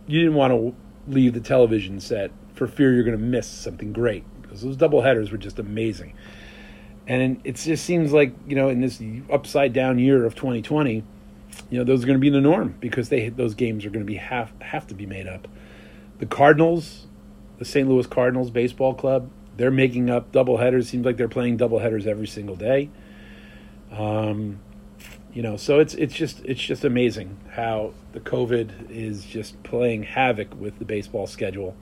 You 0.06 0.20
didn't 0.20 0.34
want 0.34 0.52
to 0.52 0.74
leave 1.10 1.32
the 1.32 1.40
television 1.40 1.98
set 1.98 2.30
for 2.54 2.66
fear 2.66 2.92
you're 2.92 3.04
going 3.04 3.16
to 3.16 3.24
miss 3.24 3.46
something 3.46 3.92
great 3.92 4.24
because 4.42 4.62
those 4.62 4.76
double 4.76 5.00
headers 5.00 5.30
were 5.30 5.38
just 5.38 5.58
amazing. 5.58 6.14
And 7.06 7.40
it 7.44 7.56
just 7.56 7.84
seems 7.84 8.12
like 8.12 8.32
you 8.46 8.54
know 8.54 8.68
in 8.68 8.80
this 8.80 9.02
upside 9.30 9.72
down 9.72 9.98
year 9.98 10.24
of 10.24 10.34
2020, 10.34 11.02
you 11.70 11.78
know 11.78 11.84
those 11.84 12.04
are 12.04 12.06
going 12.06 12.18
to 12.18 12.20
be 12.20 12.30
the 12.30 12.40
norm 12.40 12.76
because 12.80 13.08
they 13.08 13.28
those 13.28 13.54
games 13.54 13.84
are 13.84 13.90
going 13.90 14.04
to 14.04 14.10
be 14.10 14.16
have 14.16 14.52
have 14.60 14.86
to 14.88 14.94
be 14.94 15.06
made 15.06 15.26
up. 15.26 15.48
The 16.18 16.26
Cardinals 16.26 17.06
the 17.62 17.68
St. 17.68 17.88
Louis 17.88 18.08
Cardinals 18.08 18.50
baseball 18.50 18.92
club. 18.92 19.30
They're 19.56 19.70
making 19.70 20.10
up 20.10 20.32
double 20.32 20.56
headers. 20.56 20.88
Seems 20.88 21.06
like 21.06 21.16
they're 21.16 21.28
playing 21.28 21.58
double 21.58 21.78
headers 21.78 22.08
every 22.08 22.26
single 22.26 22.56
day. 22.56 22.90
Um, 23.92 24.58
you 25.32 25.42
know, 25.42 25.56
so 25.56 25.78
it's 25.78 25.94
it's 25.94 26.12
just 26.12 26.44
it's 26.44 26.60
just 26.60 26.84
amazing 26.84 27.38
how 27.50 27.92
the 28.14 28.20
COVID 28.20 28.90
is 28.90 29.24
just 29.24 29.62
playing 29.62 30.02
havoc 30.02 30.60
with 30.60 30.80
the 30.80 30.84
baseball 30.84 31.28
schedule. 31.28 31.76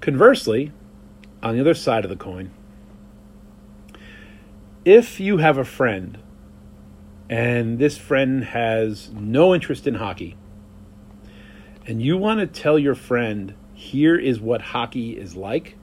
Conversely, 0.00 0.70
on 1.42 1.54
the 1.54 1.60
other 1.60 1.74
side 1.74 2.04
of 2.04 2.10
the 2.10 2.16
coin, 2.16 2.52
if 4.84 5.20
you 5.20 5.38
have 5.38 5.58
a 5.58 5.64
friend 5.64 6.18
and 7.28 7.78
this 7.78 7.96
friend 7.98 8.44
has 8.44 9.10
no 9.12 9.54
interest 9.54 9.86
in 9.86 9.94
hockey, 9.94 10.36
and 11.86 12.02
you 12.02 12.16
want 12.16 12.40
to 12.40 12.46
tell 12.46 12.78
your 12.78 12.94
friend 12.94 13.54
here 13.74 14.16
is 14.16 14.40
what 14.40 14.60
hockey 14.60 15.16
is 15.16 15.34
like, 15.36 15.76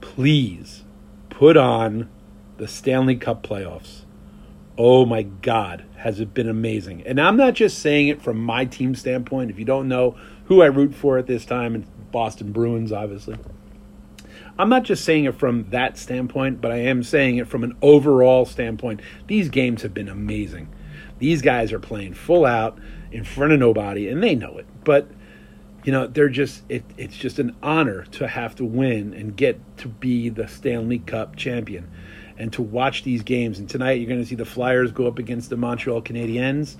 please 0.00 0.84
put 1.28 1.56
on 1.56 2.10
the 2.58 2.68
Stanley 2.68 3.16
Cup 3.16 3.42
playoffs. 3.42 4.02
Oh 4.76 5.04
my 5.04 5.22
God, 5.22 5.84
has 5.96 6.20
it 6.20 6.32
been 6.32 6.48
amazing? 6.48 7.02
And 7.06 7.20
I'm 7.20 7.36
not 7.36 7.54
just 7.54 7.78
saying 7.78 8.08
it 8.08 8.22
from 8.22 8.38
my 8.38 8.64
team 8.64 8.94
standpoint. 8.94 9.50
If 9.50 9.58
you 9.58 9.64
don't 9.64 9.88
know 9.88 10.16
who 10.46 10.62
I 10.62 10.66
root 10.66 10.94
for 10.94 11.18
at 11.18 11.26
this 11.26 11.44
time, 11.44 11.74
it's 11.76 11.88
Boston 12.10 12.52
Bruins, 12.52 12.92
obviously. 12.92 13.36
I'm 14.60 14.68
not 14.68 14.82
just 14.82 15.06
saying 15.06 15.24
it 15.24 15.36
from 15.36 15.70
that 15.70 15.96
standpoint, 15.96 16.60
but 16.60 16.70
I 16.70 16.76
am 16.80 17.02
saying 17.02 17.38
it 17.38 17.48
from 17.48 17.64
an 17.64 17.74
overall 17.80 18.44
standpoint. 18.44 19.00
These 19.26 19.48
games 19.48 19.80
have 19.80 19.94
been 19.94 20.10
amazing. 20.10 20.68
These 21.18 21.40
guys 21.40 21.72
are 21.72 21.78
playing 21.78 22.12
full 22.12 22.44
out 22.44 22.78
in 23.10 23.24
front 23.24 23.54
of 23.54 23.58
nobody, 23.58 24.08
and 24.08 24.22
they 24.22 24.34
know 24.34 24.58
it. 24.58 24.66
But 24.84 25.08
you 25.84 25.92
know 25.92 26.06
they're 26.06 26.28
just 26.28 26.62
it, 26.68 26.84
it's 26.98 27.16
just 27.16 27.38
an 27.38 27.56
honor 27.62 28.04
to 28.12 28.28
have 28.28 28.54
to 28.56 28.64
win 28.66 29.14
and 29.14 29.34
get 29.34 29.58
to 29.78 29.88
be 29.88 30.28
the 30.28 30.46
Stanley 30.46 30.98
Cup 30.98 31.36
champion 31.36 31.90
and 32.36 32.52
to 32.52 32.60
watch 32.60 33.02
these 33.02 33.22
games 33.22 33.58
and 33.58 33.66
tonight 33.66 33.92
you're 33.92 34.08
going 34.08 34.20
to 34.20 34.26
see 34.26 34.34
the 34.34 34.44
Flyers 34.44 34.92
go 34.92 35.06
up 35.06 35.18
against 35.18 35.48
the 35.48 35.56
Montreal 35.56 36.02
Canadiens 36.02 36.76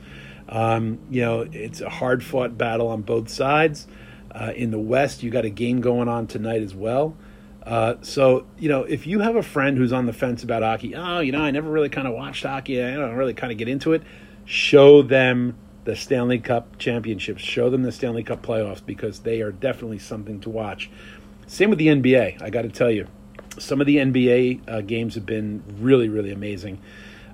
um, 0.51 0.99
you 1.11 1.23
know 1.23 1.49
it's 1.51 1.81
a 1.81 1.89
hard 1.89 2.23
fought 2.23 2.59
battle 2.59 2.89
on 2.89 3.01
both 3.01 3.31
sides 3.31 3.87
uh, 4.33 4.53
in 4.55 4.71
the 4.71 4.79
West 4.79 5.23
you 5.23 5.31
got 5.31 5.47
a 5.47 5.51
game 5.51 5.81
going 5.81 6.09
on 6.09 6.27
tonight 6.27 6.63
as 6.63 6.75
well 6.75 7.17
uh, 7.65 7.95
so 8.03 8.47
you 8.59 8.69
know 8.69 8.85
if 8.85 9.07
you 9.07 9.21
have 9.21 9.37
a 9.37 9.43
friend 9.43 9.77
who's 9.77 9.93
on 9.93 10.07
the 10.07 10.13
fence 10.13 10.43
about 10.43 10.63
hockey 10.63 10.95
oh 10.95 11.21
you 11.21 11.33
know 11.33 11.43
I 11.43 11.51
never 11.51 11.71
really 11.71 11.89
kind 11.89 12.09
of 12.09 12.15
watched 12.15 12.45
hockey 12.45 12.83
I 12.83 12.95
don't 12.95 13.15
really 13.15 13.35
kind 13.35 13.53
of 13.53 13.59
get 13.59 13.69
into 13.69 13.93
it 13.93 14.03
show 14.45 15.03
them 15.03 15.57
the 15.85 15.97
Stanley 15.97 16.39
Cup 16.39 16.79
championships. 16.79 17.43
Show 17.43 17.71
them 17.71 17.83
the 17.83 17.93
Stanley 17.93 18.23
Cup 18.23 18.43
playoffs 18.43 18.85
because 18.85 19.21
they 19.21 19.41
are 19.41 19.53
definitely 19.53 19.99
something 19.99 20.41
to 20.41 20.51
watch. 20.51 20.91
Same 21.47 21.71
with 21.71 21.79
the 21.79 21.89
NBA. 21.89 22.43
I 22.43 22.51
got 22.51 22.63
to 22.63 22.69
tell 22.69 22.91
you, 22.91 23.07
some 23.59 23.81
of 23.81 23.87
the 23.87 23.97
NBA 23.97 24.69
uh, 24.69 24.81
games 24.83 25.15
have 25.15 25.27
been 25.27 25.63
really, 25.81 26.09
really 26.09 26.33
amazing. 26.33 26.81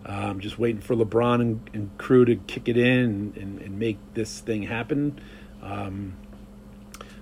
Um, 0.06 0.40
just 0.40 0.58
waiting 0.58 0.80
for 0.80 0.94
LeBron 0.94 1.40
and, 1.40 1.70
and, 1.72 1.98
crew 1.98 2.24
to 2.24 2.36
kick 2.36 2.68
it 2.68 2.76
in 2.76 3.34
and, 3.36 3.60
and 3.60 3.78
make 3.78 3.98
this 4.14 4.38
thing 4.38 4.62
happen. 4.62 5.20
Um, 5.60 6.14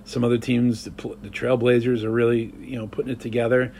some 0.05 0.23
other 0.23 0.37
teams, 0.37 0.85
the, 0.85 0.91
Trailblazers, 0.91 2.03
are 2.03 2.11
really 2.11 2.53
you 2.61 2.77
know 2.77 2.87
putting 2.87 3.11
it 3.11 3.19
together. 3.19 3.73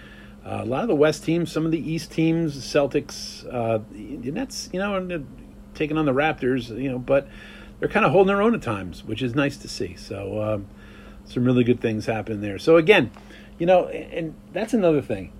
Uh, 0.46 0.60
a 0.62 0.65
lot 0.65 0.84
of 0.84 0.88
the 0.88 0.96
West 0.96 1.24
teams, 1.24 1.51
some 1.51 1.65
of 1.65 1.72
the 1.72 1.91
East 1.91 2.12
teams, 2.12 2.55
Celtics, 2.58 3.51
uh, 3.51 3.79
Nets, 3.91 4.70
you 4.72 4.79
know, 4.79 5.25
taking 5.74 5.98
on 5.98 6.05
the 6.05 6.13
Raptors, 6.13 6.70
you 6.70 6.89
know, 6.89 7.00
but 7.00 7.27
they're 7.79 7.89
kind 7.89 8.05
of 8.05 8.12
holding 8.12 8.27
their 8.27 8.44
own 8.44 8.53
at 8.53 8.62
times, 8.62 9.03
which 9.03 9.24
is 9.24 9.34
nice 9.34 9.58
to 9.58 9.67
see. 9.67 9.96
So 9.96 10.41
um, 10.41 10.67
some 11.25 11.46
really 11.46 11.63
good 11.63 11.79
things 11.79 12.05
happen 12.05 12.41
there. 12.41 12.60
So 12.60 12.77
again, 12.77 13.12
you 13.58 13.65
know, 13.65 13.88
and 13.88 14.36
that's 14.53 14.74
another 14.74 15.01
thing. 15.01 15.32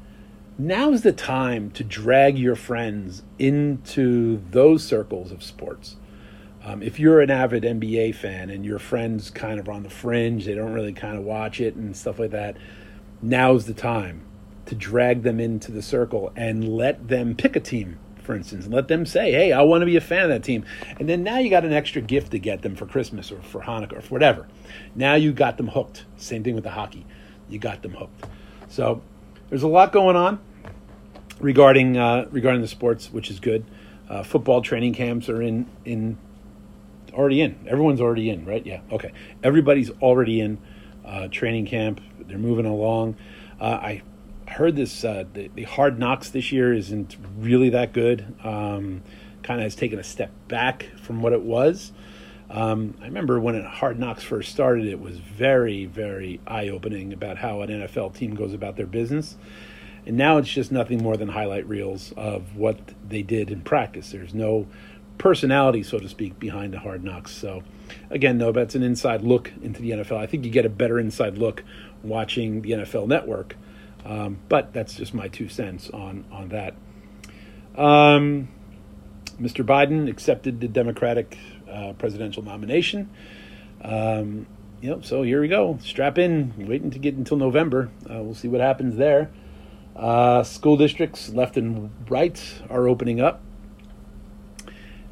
Now's 0.58 1.02
the 1.02 1.12
time 1.12 1.70
to 1.72 1.84
drag 1.84 2.38
your 2.38 2.56
friends 2.56 3.24
into 3.38 4.42
those 4.50 4.84
circles 4.84 5.32
of 5.32 5.44
sports. 5.44 5.98
Um, 6.66 6.82
if 6.82 7.00
you're 7.00 7.22
an 7.22 7.30
avid 7.30 7.62
NBA 7.62 8.16
fan 8.16 8.50
and 8.50 8.66
your 8.66 8.80
friends 8.80 9.30
kind 9.30 9.60
of 9.60 9.70
are 9.70 9.72
on 9.72 9.84
the 9.84 9.90
fringe, 9.90 10.46
they 10.46 10.56
don't 10.56 10.74
really 10.74 10.94
kind 10.94 11.16
of 11.16 11.24
watch 11.24 11.62
it 11.62 11.76
and 11.76 11.96
stuff 11.96 12.18
like 12.18 12.32
that. 12.32 12.58
now's 13.22 13.66
the 13.66 13.74
time 13.74 14.22
to 14.66 14.74
drag 14.74 15.22
them 15.22 15.40
into 15.40 15.72
the 15.72 15.84
circle 15.84 16.32
and 16.36 16.68
let 16.68 17.08
them 17.08 17.36
pick 17.36 17.56
a 17.56 17.60
team, 17.60 18.00
for 18.24 18.36
instance, 18.36 18.66
and 18.66 18.74
let 18.74 18.88
them 18.88 19.06
say, 19.06 19.32
hey, 19.32 19.52
I 19.52 19.62
want 19.62 19.84
to 19.84 19.86
be 19.86 19.96
a 19.96 20.02
fan 20.02 20.24
of 20.24 20.30
that 20.30 20.44
team. 20.44 20.66
And 21.00 21.08
then 21.08 21.22
now 21.22 21.38
you 21.38 21.52
got 21.52 21.66
an 21.66 21.72
extra 21.72 22.02
gift 22.02 22.32
to 22.32 22.40
get 22.40 22.64
them 22.64 22.76
for 22.76 22.88
Christmas 22.88 23.32
or 23.32 23.40
for 23.44 23.62
Hanukkah 23.62 24.00
or 24.00 24.02
for 24.02 24.16
whatever. 24.16 24.48
Now 24.96 25.14
you 25.14 25.34
got 25.34 25.58
them 25.58 25.68
hooked. 25.68 26.06
Same 26.18 26.44
thing 26.44 26.56
with 26.56 26.64
the 26.64 26.72
hockey. 26.72 27.06
You 27.48 27.60
got 27.60 27.84
them 27.84 27.94
hooked. 27.94 28.26
So 28.70 29.04
there's 29.50 29.64
a 29.64 29.68
lot 29.68 29.92
going 29.92 30.16
on 30.16 30.40
regarding 31.40 31.96
uh, 31.98 32.28
regarding 32.32 32.62
the 32.62 32.68
sports, 32.68 33.14
which 33.14 33.30
is 33.30 33.40
good. 33.40 33.66
Uh, 34.10 34.24
football 34.24 34.62
training 34.62 34.94
camps 34.96 35.30
are 35.30 35.44
in 35.44 35.68
in 35.86 36.18
already 37.16 37.42
in. 37.42 37.66
Everyone's 37.68 38.02
already 38.02 38.30
in, 38.30 38.46
right? 38.46 38.66
Yeah. 38.66 38.82
Okay. 38.92 39.12
Everybody's 39.44 39.90
already 40.02 40.42
in 40.42 40.60
uh, 41.06 41.28
training 41.30 41.66
camp. 41.66 42.02
They're 42.20 42.38
moving 42.38 42.66
along. 42.66 43.16
Uh, 43.60 43.64
I 43.82 44.02
heard 44.48 44.76
this. 44.76 45.04
Uh, 45.04 45.26
the, 45.34 45.50
the, 45.54 45.64
hard 45.64 45.98
knocks 45.98 46.30
this 46.30 46.52
year 46.52 46.74
isn't 46.74 47.18
really 47.38 47.70
that 47.70 47.94
good. 47.94 48.36
Um, 48.44 49.02
kind 49.44 49.60
of 49.60 49.66
has 49.66 49.76
taken 49.76 50.00
a 50.00 50.04
step 50.04 50.32
back 50.48 50.90
from 50.98 51.22
what 51.22 51.34
it 51.34 51.42
was. 51.42 51.92
Um, 52.50 52.96
I 53.02 53.06
remember 53.06 53.40
when 53.40 53.60
Hard 53.64 54.00
Knocks 54.00 54.24
first 54.24 54.52
started, 54.52 54.86
it 54.86 55.00
was 55.00 55.18
very, 55.18 55.86
very 55.86 56.40
eye 56.46 56.70
opening 56.70 57.12
about 57.12 57.38
how 57.38 57.62
an 57.62 57.70
NFL 57.70 58.16
team 58.16 58.36
goes 58.36 58.54
about 58.54 58.76
their 58.76 58.86
business. 58.86 59.36
And 60.06 60.18
now 60.18 60.38
it's 60.38 60.50
just 60.50 60.72
nothing 60.72 61.02
more 61.02 61.18
than 61.18 61.30
highlight 61.30 61.68
reels 61.68 62.14
of 62.16 62.56
what 62.56 62.78
they 63.08 63.24
did 63.24 63.50
in 63.50 63.62
practice. 63.62 64.12
There's 64.12 64.36
no 64.36 64.68
personality, 65.18 65.84
so 65.84 66.00
to 66.00 66.10
speak, 66.10 66.40
behind 66.40 66.74
the 66.74 66.80
hard 66.80 67.04
knocks. 67.04 67.32
So, 67.32 67.64
again, 68.10 68.38
no, 68.38 68.52
that's 68.52 68.76
an 68.76 68.84
inside 68.84 69.22
look 69.22 69.52
into 69.62 69.82
the 69.82 69.92
NFL. 69.92 70.18
I 70.18 70.26
think 70.26 70.46
you 70.46 70.52
get 70.52 70.66
a 70.66 70.70
better 70.70 71.00
inside 71.00 71.38
look 71.38 71.64
watching 72.04 72.62
the 72.62 72.72
NFL 72.72 73.08
Network, 73.08 73.56
um, 74.06 74.40
but 74.50 74.74
that's 74.74 74.96
just 74.96 75.14
my 75.14 75.28
two 75.28 75.50
cents 75.50 75.90
on 75.90 76.26
on 76.32 76.50
that. 76.50 76.76
Um, 77.80 78.50
Mr. 79.40 79.66
Biden 79.66 80.10
accepted 80.10 80.62
the 80.62 80.68
Democratic 80.68 81.38
uh, 81.70 81.94
presidential 81.94 82.44
nomination. 82.44 83.10
Um, 83.82 84.48
know, 84.90 85.02
so 85.02 85.24
here 85.24 85.42
we 85.42 85.48
go. 85.48 85.78
Strap 85.82 86.18
in. 86.18 86.54
Waiting 86.68 86.92
to 86.92 87.00
get 87.00 87.16
until 87.16 87.38
November. 87.38 87.90
Uh, 88.10 88.22
we'll 88.22 88.36
see 88.36 88.48
what 88.48 88.62
happens 88.62 88.98
there. 88.98 89.32
Uh, 89.96 90.44
school 90.44 90.78
districts 90.78 91.30
left 91.30 91.58
and 91.58 91.92
right 92.10 92.62
are 92.70 92.88
opening 92.88 93.22
up 93.22 93.42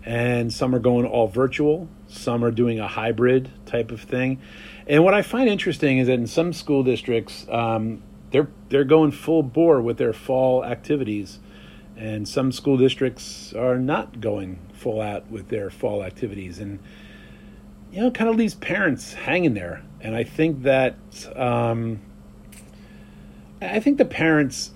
and 0.06 0.52
some 0.52 0.76
are 0.76 0.80
going 0.80 1.06
all 1.06 1.28
virtual, 1.28 1.88
some 2.08 2.44
are 2.44 2.52
doing 2.52 2.80
a 2.80 2.88
hybrid 2.88 3.50
type 3.66 3.92
of 3.92 4.02
thing. 4.02 4.42
And 4.88 5.04
what 5.04 5.14
I 5.14 5.22
find 5.22 5.48
interesting 5.48 5.98
is 6.00 6.08
that 6.08 6.14
in 6.14 6.28
some 6.28 6.54
school 6.54 6.84
districts, 6.84 7.46
um, 7.50 8.04
they're 8.32 8.50
they're 8.70 8.84
going 8.84 9.12
full 9.12 9.44
bore 9.44 9.82
with 9.82 9.98
their 9.98 10.14
fall 10.14 10.66
activities, 10.66 11.40
and 11.96 12.28
some 12.28 12.52
school 12.52 12.78
districts 12.78 13.54
are 13.54 13.78
not 13.78 14.20
going 14.20 14.60
full 14.74 15.00
out 15.00 15.30
with 15.30 15.50
their 15.50 15.70
fall 15.70 16.04
activities, 16.04 16.60
and 16.60 16.80
you 17.92 18.02
know, 18.02 18.12
kind 18.12 18.30
of 18.30 18.36
leaves 18.36 18.56
parents 18.56 19.14
hanging 19.14 19.54
there. 19.54 19.84
And 20.02 20.16
I 20.16 20.24
think 20.24 20.64
that 20.64 20.96
um, 21.36 22.02
I 23.62 23.80
think 23.80 24.00
the 24.00 24.06
parents, 24.06 24.72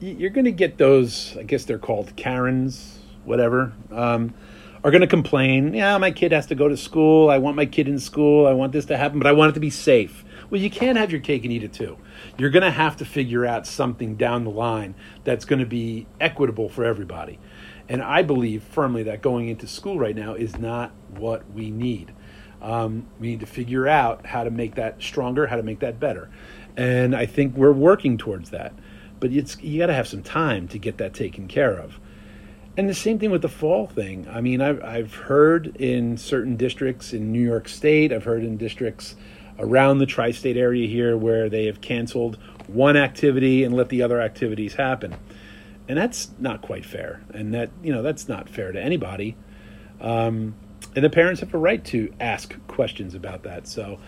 you're 0.00 0.30
going 0.30 0.44
to 0.44 0.52
get 0.52 0.76
those. 0.76 1.36
I 1.38 1.44
guess 1.44 1.64
they're 1.64 1.78
called 1.78 2.14
Karens, 2.16 2.98
whatever. 3.24 3.72
Um, 3.90 4.34
are 4.82 4.90
going 4.90 5.02
to 5.02 5.06
complain, 5.06 5.74
yeah, 5.74 5.98
my 5.98 6.10
kid 6.10 6.32
has 6.32 6.46
to 6.46 6.54
go 6.54 6.66
to 6.66 6.76
school. 6.76 7.28
I 7.28 7.38
want 7.38 7.54
my 7.54 7.66
kid 7.66 7.86
in 7.86 7.98
school. 7.98 8.46
I 8.46 8.52
want 8.52 8.72
this 8.72 8.86
to 8.86 8.96
happen, 8.96 9.18
but 9.18 9.26
I 9.26 9.32
want 9.32 9.50
it 9.50 9.54
to 9.54 9.60
be 9.60 9.70
safe. 9.70 10.24
Well, 10.48 10.60
you 10.60 10.70
can't 10.70 10.96
have 10.96 11.10
your 11.10 11.20
cake 11.20 11.44
and 11.44 11.52
eat 11.52 11.62
it 11.62 11.72
too. 11.72 11.98
You're 12.38 12.50
going 12.50 12.62
to 12.62 12.70
have 12.70 12.96
to 12.96 13.04
figure 13.04 13.44
out 13.44 13.66
something 13.66 14.16
down 14.16 14.44
the 14.44 14.50
line 14.50 14.94
that's 15.22 15.44
going 15.44 15.58
to 15.58 15.66
be 15.66 16.06
equitable 16.18 16.68
for 16.68 16.84
everybody. 16.84 17.38
And 17.88 18.02
I 18.02 18.22
believe 18.22 18.62
firmly 18.62 19.02
that 19.04 19.20
going 19.20 19.48
into 19.48 19.66
school 19.66 19.98
right 19.98 20.16
now 20.16 20.34
is 20.34 20.56
not 20.56 20.92
what 21.10 21.50
we 21.52 21.70
need. 21.70 22.12
Um, 22.62 23.06
we 23.18 23.28
need 23.28 23.40
to 23.40 23.46
figure 23.46 23.86
out 23.86 24.26
how 24.26 24.44
to 24.44 24.50
make 24.50 24.76
that 24.76 25.02
stronger, 25.02 25.46
how 25.46 25.56
to 25.56 25.62
make 25.62 25.80
that 25.80 26.00
better. 26.00 26.30
And 26.76 27.14
I 27.14 27.26
think 27.26 27.56
we're 27.56 27.72
working 27.72 28.16
towards 28.16 28.50
that. 28.50 28.72
But 29.18 29.32
it's, 29.32 29.60
you 29.60 29.78
got 29.78 29.86
to 29.86 29.94
have 29.94 30.08
some 30.08 30.22
time 30.22 30.68
to 30.68 30.78
get 30.78 30.98
that 30.98 31.12
taken 31.12 31.48
care 31.48 31.74
of. 31.74 32.00
And 32.76 32.88
the 32.88 32.94
same 32.94 33.18
thing 33.18 33.30
with 33.30 33.42
the 33.42 33.48
fall 33.48 33.86
thing. 33.86 34.28
I 34.30 34.40
mean, 34.40 34.60
I've, 34.60 34.82
I've 34.82 35.14
heard 35.14 35.76
in 35.76 36.16
certain 36.16 36.56
districts 36.56 37.12
in 37.12 37.32
New 37.32 37.44
York 37.44 37.68
State, 37.68 38.12
I've 38.12 38.24
heard 38.24 38.44
in 38.44 38.56
districts 38.56 39.16
around 39.58 39.98
the 39.98 40.06
tri 40.06 40.30
state 40.30 40.56
area 40.56 40.88
here 40.88 41.16
where 41.16 41.48
they 41.48 41.66
have 41.66 41.80
canceled 41.80 42.38
one 42.66 42.96
activity 42.96 43.64
and 43.64 43.74
let 43.74 43.88
the 43.88 44.02
other 44.02 44.20
activities 44.20 44.74
happen. 44.74 45.14
And 45.88 45.98
that's 45.98 46.30
not 46.38 46.62
quite 46.62 46.86
fair. 46.86 47.20
And 47.34 47.52
that, 47.52 47.70
you 47.82 47.92
know, 47.92 48.02
that's 48.02 48.28
not 48.28 48.48
fair 48.48 48.72
to 48.72 48.80
anybody. 48.80 49.36
Um, 50.00 50.54
and 50.94 51.04
the 51.04 51.10
parents 51.10 51.40
have 51.40 51.52
a 51.52 51.58
right 51.58 51.84
to 51.86 52.12
ask 52.20 52.56
questions 52.68 53.14
about 53.14 53.42
that. 53.42 53.66
So, 53.68 53.98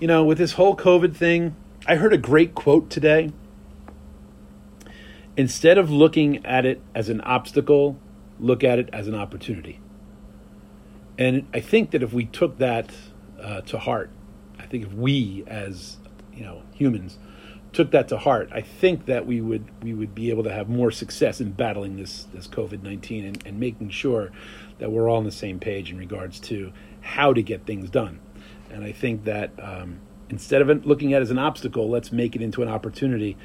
you 0.00 0.08
know, 0.08 0.24
with 0.24 0.38
this 0.38 0.52
whole 0.52 0.76
COVID 0.76 1.14
thing, 1.14 1.54
I 1.86 1.96
heard 1.96 2.12
a 2.12 2.18
great 2.18 2.54
quote 2.54 2.90
today 2.90 3.32
Instead 5.36 5.78
of 5.78 5.90
looking 5.90 6.44
at 6.44 6.66
it 6.66 6.80
as 6.94 7.08
an 7.08 7.20
obstacle, 7.22 7.98
look 8.38 8.64
at 8.64 8.78
it 8.78 8.88
as 8.92 9.06
an 9.06 9.14
opportunity. 9.14 9.80
And 11.18 11.46
I 11.52 11.60
think 11.60 11.90
that 11.90 12.02
if 12.02 12.12
we 12.12 12.24
took 12.24 12.58
that 12.58 12.90
uh, 13.40 13.60
to 13.62 13.78
heart, 13.78 14.10
I 14.58 14.66
think 14.66 14.86
if 14.86 14.92
we 14.92 15.44
as 15.46 15.98
you 16.34 16.42
know 16.42 16.62
humans 16.72 17.18
took 17.72 17.92
that 17.92 18.08
to 18.08 18.18
heart, 18.18 18.48
I 18.52 18.62
think 18.62 19.06
that 19.06 19.26
we 19.26 19.40
would 19.40 19.66
we 19.82 19.94
would 19.94 20.14
be 20.14 20.30
able 20.30 20.42
to 20.44 20.52
have 20.52 20.68
more 20.68 20.90
success 20.90 21.40
in 21.40 21.52
battling 21.52 21.96
this 21.96 22.24
this 22.32 22.48
COVID 22.48 22.82
nineteen 22.82 23.24
and, 23.24 23.46
and 23.46 23.60
making 23.60 23.90
sure 23.90 24.32
that 24.78 24.90
we're 24.90 25.08
all 25.08 25.18
on 25.18 25.24
the 25.24 25.30
same 25.30 25.60
page 25.60 25.90
in 25.90 25.98
regards 25.98 26.40
to 26.40 26.72
how 27.02 27.32
to 27.32 27.42
get 27.42 27.66
things 27.66 27.90
done. 27.90 28.18
And 28.70 28.82
I 28.84 28.92
think 28.92 29.24
that 29.24 29.50
um, 29.62 30.00
instead 30.30 30.62
of 30.62 30.86
looking 30.86 31.12
at 31.12 31.20
it 31.20 31.22
as 31.22 31.30
an 31.30 31.38
obstacle, 31.38 31.88
let's 31.88 32.12
make 32.12 32.34
it 32.34 32.42
into 32.42 32.62
an 32.62 32.68
opportunity. 32.68 33.36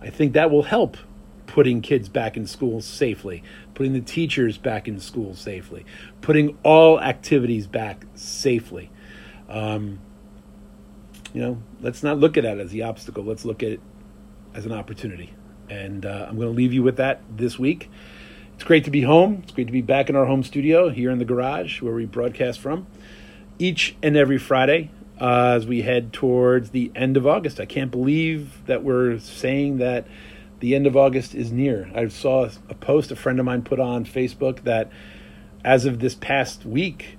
I 0.00 0.10
think 0.10 0.32
that 0.32 0.50
will 0.50 0.62
help 0.62 0.96
putting 1.50 1.82
kids 1.82 2.08
back 2.08 2.36
in 2.36 2.46
school 2.46 2.80
safely, 2.80 3.42
putting 3.74 3.92
the 3.92 4.00
teachers 4.00 4.56
back 4.56 4.86
in 4.86 5.00
school 5.00 5.34
safely, 5.34 5.84
putting 6.20 6.56
all 6.62 7.00
activities 7.00 7.66
back 7.66 8.04
safely. 8.14 8.88
Um, 9.48 9.98
you 11.34 11.42
know, 11.42 11.62
let's 11.80 12.04
not 12.04 12.18
look 12.18 12.36
at 12.36 12.44
it 12.44 12.60
as 12.60 12.70
the 12.70 12.82
obstacle. 12.82 13.24
Let's 13.24 13.44
look 13.44 13.64
at 13.64 13.72
it 13.72 13.80
as 14.54 14.64
an 14.64 14.70
opportunity. 14.70 15.34
And 15.68 16.06
uh, 16.06 16.26
I'm 16.28 16.36
going 16.36 16.48
to 16.48 16.56
leave 16.56 16.72
you 16.72 16.84
with 16.84 16.98
that 16.98 17.20
this 17.36 17.58
week. 17.58 17.90
It's 18.54 18.62
great 18.62 18.84
to 18.84 18.92
be 18.92 19.02
home. 19.02 19.40
It's 19.42 19.52
great 19.52 19.66
to 19.66 19.72
be 19.72 19.82
back 19.82 20.08
in 20.08 20.14
our 20.14 20.26
home 20.26 20.44
studio 20.44 20.88
here 20.88 21.10
in 21.10 21.18
the 21.18 21.24
garage 21.24 21.82
where 21.82 21.94
we 21.94 22.06
broadcast 22.06 22.60
from 22.60 22.86
each 23.58 23.96
and 24.04 24.16
every 24.16 24.38
Friday 24.38 24.92
uh, 25.20 25.54
as 25.56 25.66
we 25.66 25.82
head 25.82 26.12
towards 26.12 26.70
the 26.70 26.92
end 26.94 27.16
of 27.16 27.26
August. 27.26 27.58
I 27.58 27.66
can't 27.66 27.90
believe 27.90 28.64
that 28.66 28.84
we're 28.84 29.18
saying 29.18 29.78
that 29.78 30.06
the 30.60 30.74
end 30.74 30.86
of 30.86 30.96
August 30.96 31.34
is 31.34 31.50
near. 31.50 31.90
I 31.94 32.08
saw 32.08 32.48
a 32.68 32.74
post 32.74 33.10
a 33.10 33.16
friend 33.16 33.38
of 33.38 33.46
mine 33.46 33.62
put 33.62 33.80
on 33.80 34.04
Facebook 34.04 34.62
that 34.64 34.90
as 35.64 35.84
of 35.84 35.98
this 35.98 36.14
past 36.14 36.64
week, 36.64 37.18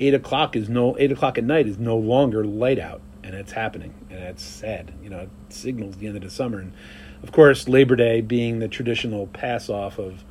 eight 0.00 0.14
o'clock 0.14 0.54
is 0.54 0.68
no 0.68 0.96
eight 0.98 1.12
o'clock 1.12 1.38
at 1.38 1.44
night 1.44 1.66
is 1.66 1.78
no 1.78 1.96
longer 1.96 2.44
light 2.44 2.78
out, 2.78 3.00
and 3.22 3.34
it's 3.34 3.52
happening, 3.52 3.94
and 4.10 4.20
it's 4.20 4.44
sad. 4.44 4.92
You 5.02 5.10
know, 5.10 5.20
it 5.20 5.30
signals 5.48 5.96
the 5.96 6.06
end 6.06 6.16
of 6.16 6.22
the 6.22 6.30
summer, 6.30 6.58
and 6.58 6.72
of 7.22 7.32
course, 7.32 7.68
Labor 7.68 7.96
Day 7.96 8.20
being 8.20 8.58
the 8.58 8.68
traditional 8.68 9.26
pass 9.28 9.68
off 9.68 9.98
of 9.98 10.24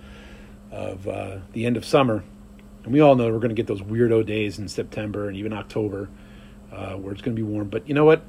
of 0.72 1.08
uh, 1.08 1.38
the 1.54 1.66
end 1.66 1.78
of 1.78 1.86
summer, 1.86 2.24
and 2.84 2.94
we 2.94 3.00
all 3.00 3.16
know 3.16 3.26
we're 3.26 3.40
going 3.40 3.50
to 3.50 3.56
get 3.56 3.68
those 3.68 3.82
weirdo 3.82 4.26
days 4.26 4.60
in 4.60 4.68
September 4.68 5.28
and 5.28 5.38
even 5.38 5.54
October 5.54 6.10
uh, 6.72 6.94
where 6.94 7.14
it's 7.14 7.22
going 7.22 7.36
to 7.36 7.42
be 7.42 7.48
warm. 7.48 7.70
But 7.70 7.88
you 7.88 7.94
know 7.94 8.06
what? 8.06 8.24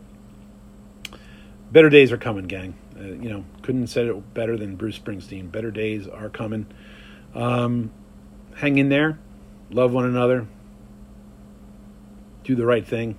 Better 1.72 1.88
days 1.88 2.12
are 2.12 2.18
coming, 2.18 2.44
gang. 2.44 2.74
Uh, 2.94 3.04
you 3.04 3.30
know, 3.30 3.44
couldn't 3.62 3.80
have 3.82 3.90
said 3.90 4.06
it 4.06 4.34
better 4.34 4.58
than 4.58 4.76
Bruce 4.76 4.98
Springsteen. 4.98 5.50
Better 5.50 5.70
days 5.70 6.06
are 6.06 6.28
coming. 6.28 6.66
Um, 7.34 7.90
hang 8.56 8.76
in 8.76 8.90
there. 8.90 9.18
Love 9.70 9.92
one 9.92 10.04
another. 10.04 10.46
Do 12.44 12.54
the 12.54 12.66
right 12.66 12.86
thing. 12.86 13.16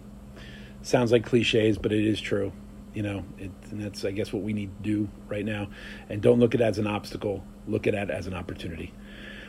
Sounds 0.83 1.11
like 1.11 1.25
cliches, 1.25 1.79
but 1.79 1.91
it 1.91 2.05
is 2.05 2.21
true. 2.21 2.53
You 2.93 3.01
know, 3.01 3.25
it, 3.39 3.49
and 3.71 3.81
that's 3.81 4.05
I 4.05 4.11
guess 4.11 4.31
what 4.31 4.43
we 4.43 4.53
need 4.53 4.69
to 4.77 4.83
do 4.83 5.09
right 5.27 5.43
now. 5.43 5.69
And 6.09 6.21
don't 6.21 6.39
look 6.39 6.53
at 6.53 6.61
it 6.61 6.65
as 6.65 6.77
an 6.77 6.85
obstacle. 6.85 7.43
Look 7.67 7.87
at 7.87 7.95
it 7.95 8.11
as 8.11 8.27
an 8.27 8.35
opportunity. 8.35 8.93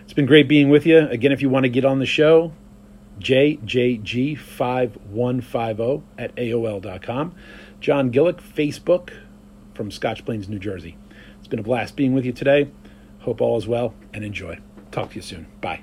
It's 0.05 0.15
been 0.15 0.27
great 0.27 0.49
being 0.49 0.71
with 0.71 0.87
you. 0.87 1.07
Again, 1.09 1.33
if 1.33 1.43
you 1.43 1.51
want 1.51 1.65
to 1.65 1.69
get 1.69 1.85
on 1.85 1.99
the 1.99 2.07
show, 2.07 2.53
jjg5150 3.21 6.03
at 6.19 6.35
aol.com. 6.37 7.35
John 7.85 8.11
Gillick, 8.11 8.41
Facebook, 8.41 9.11
from 9.75 9.91
Scotch 9.91 10.25
Plains, 10.25 10.49
New 10.49 10.59
Jersey. 10.59 10.97
It's 11.39 11.49
been 11.49 11.59
a 11.59 11.63
blast 11.63 11.97
being 11.97 12.15
with 12.15 12.25
you 12.25 12.33
today. 12.33 12.71
Hope 13.19 13.43
all 13.43 13.59
is 13.59 13.69
well 13.69 13.93
and 14.15 14.25
enjoy. 14.25 14.59
Talk 14.91 15.11
to 15.11 15.17
you 15.17 15.21
soon. 15.21 15.49
Bye. 15.61 15.83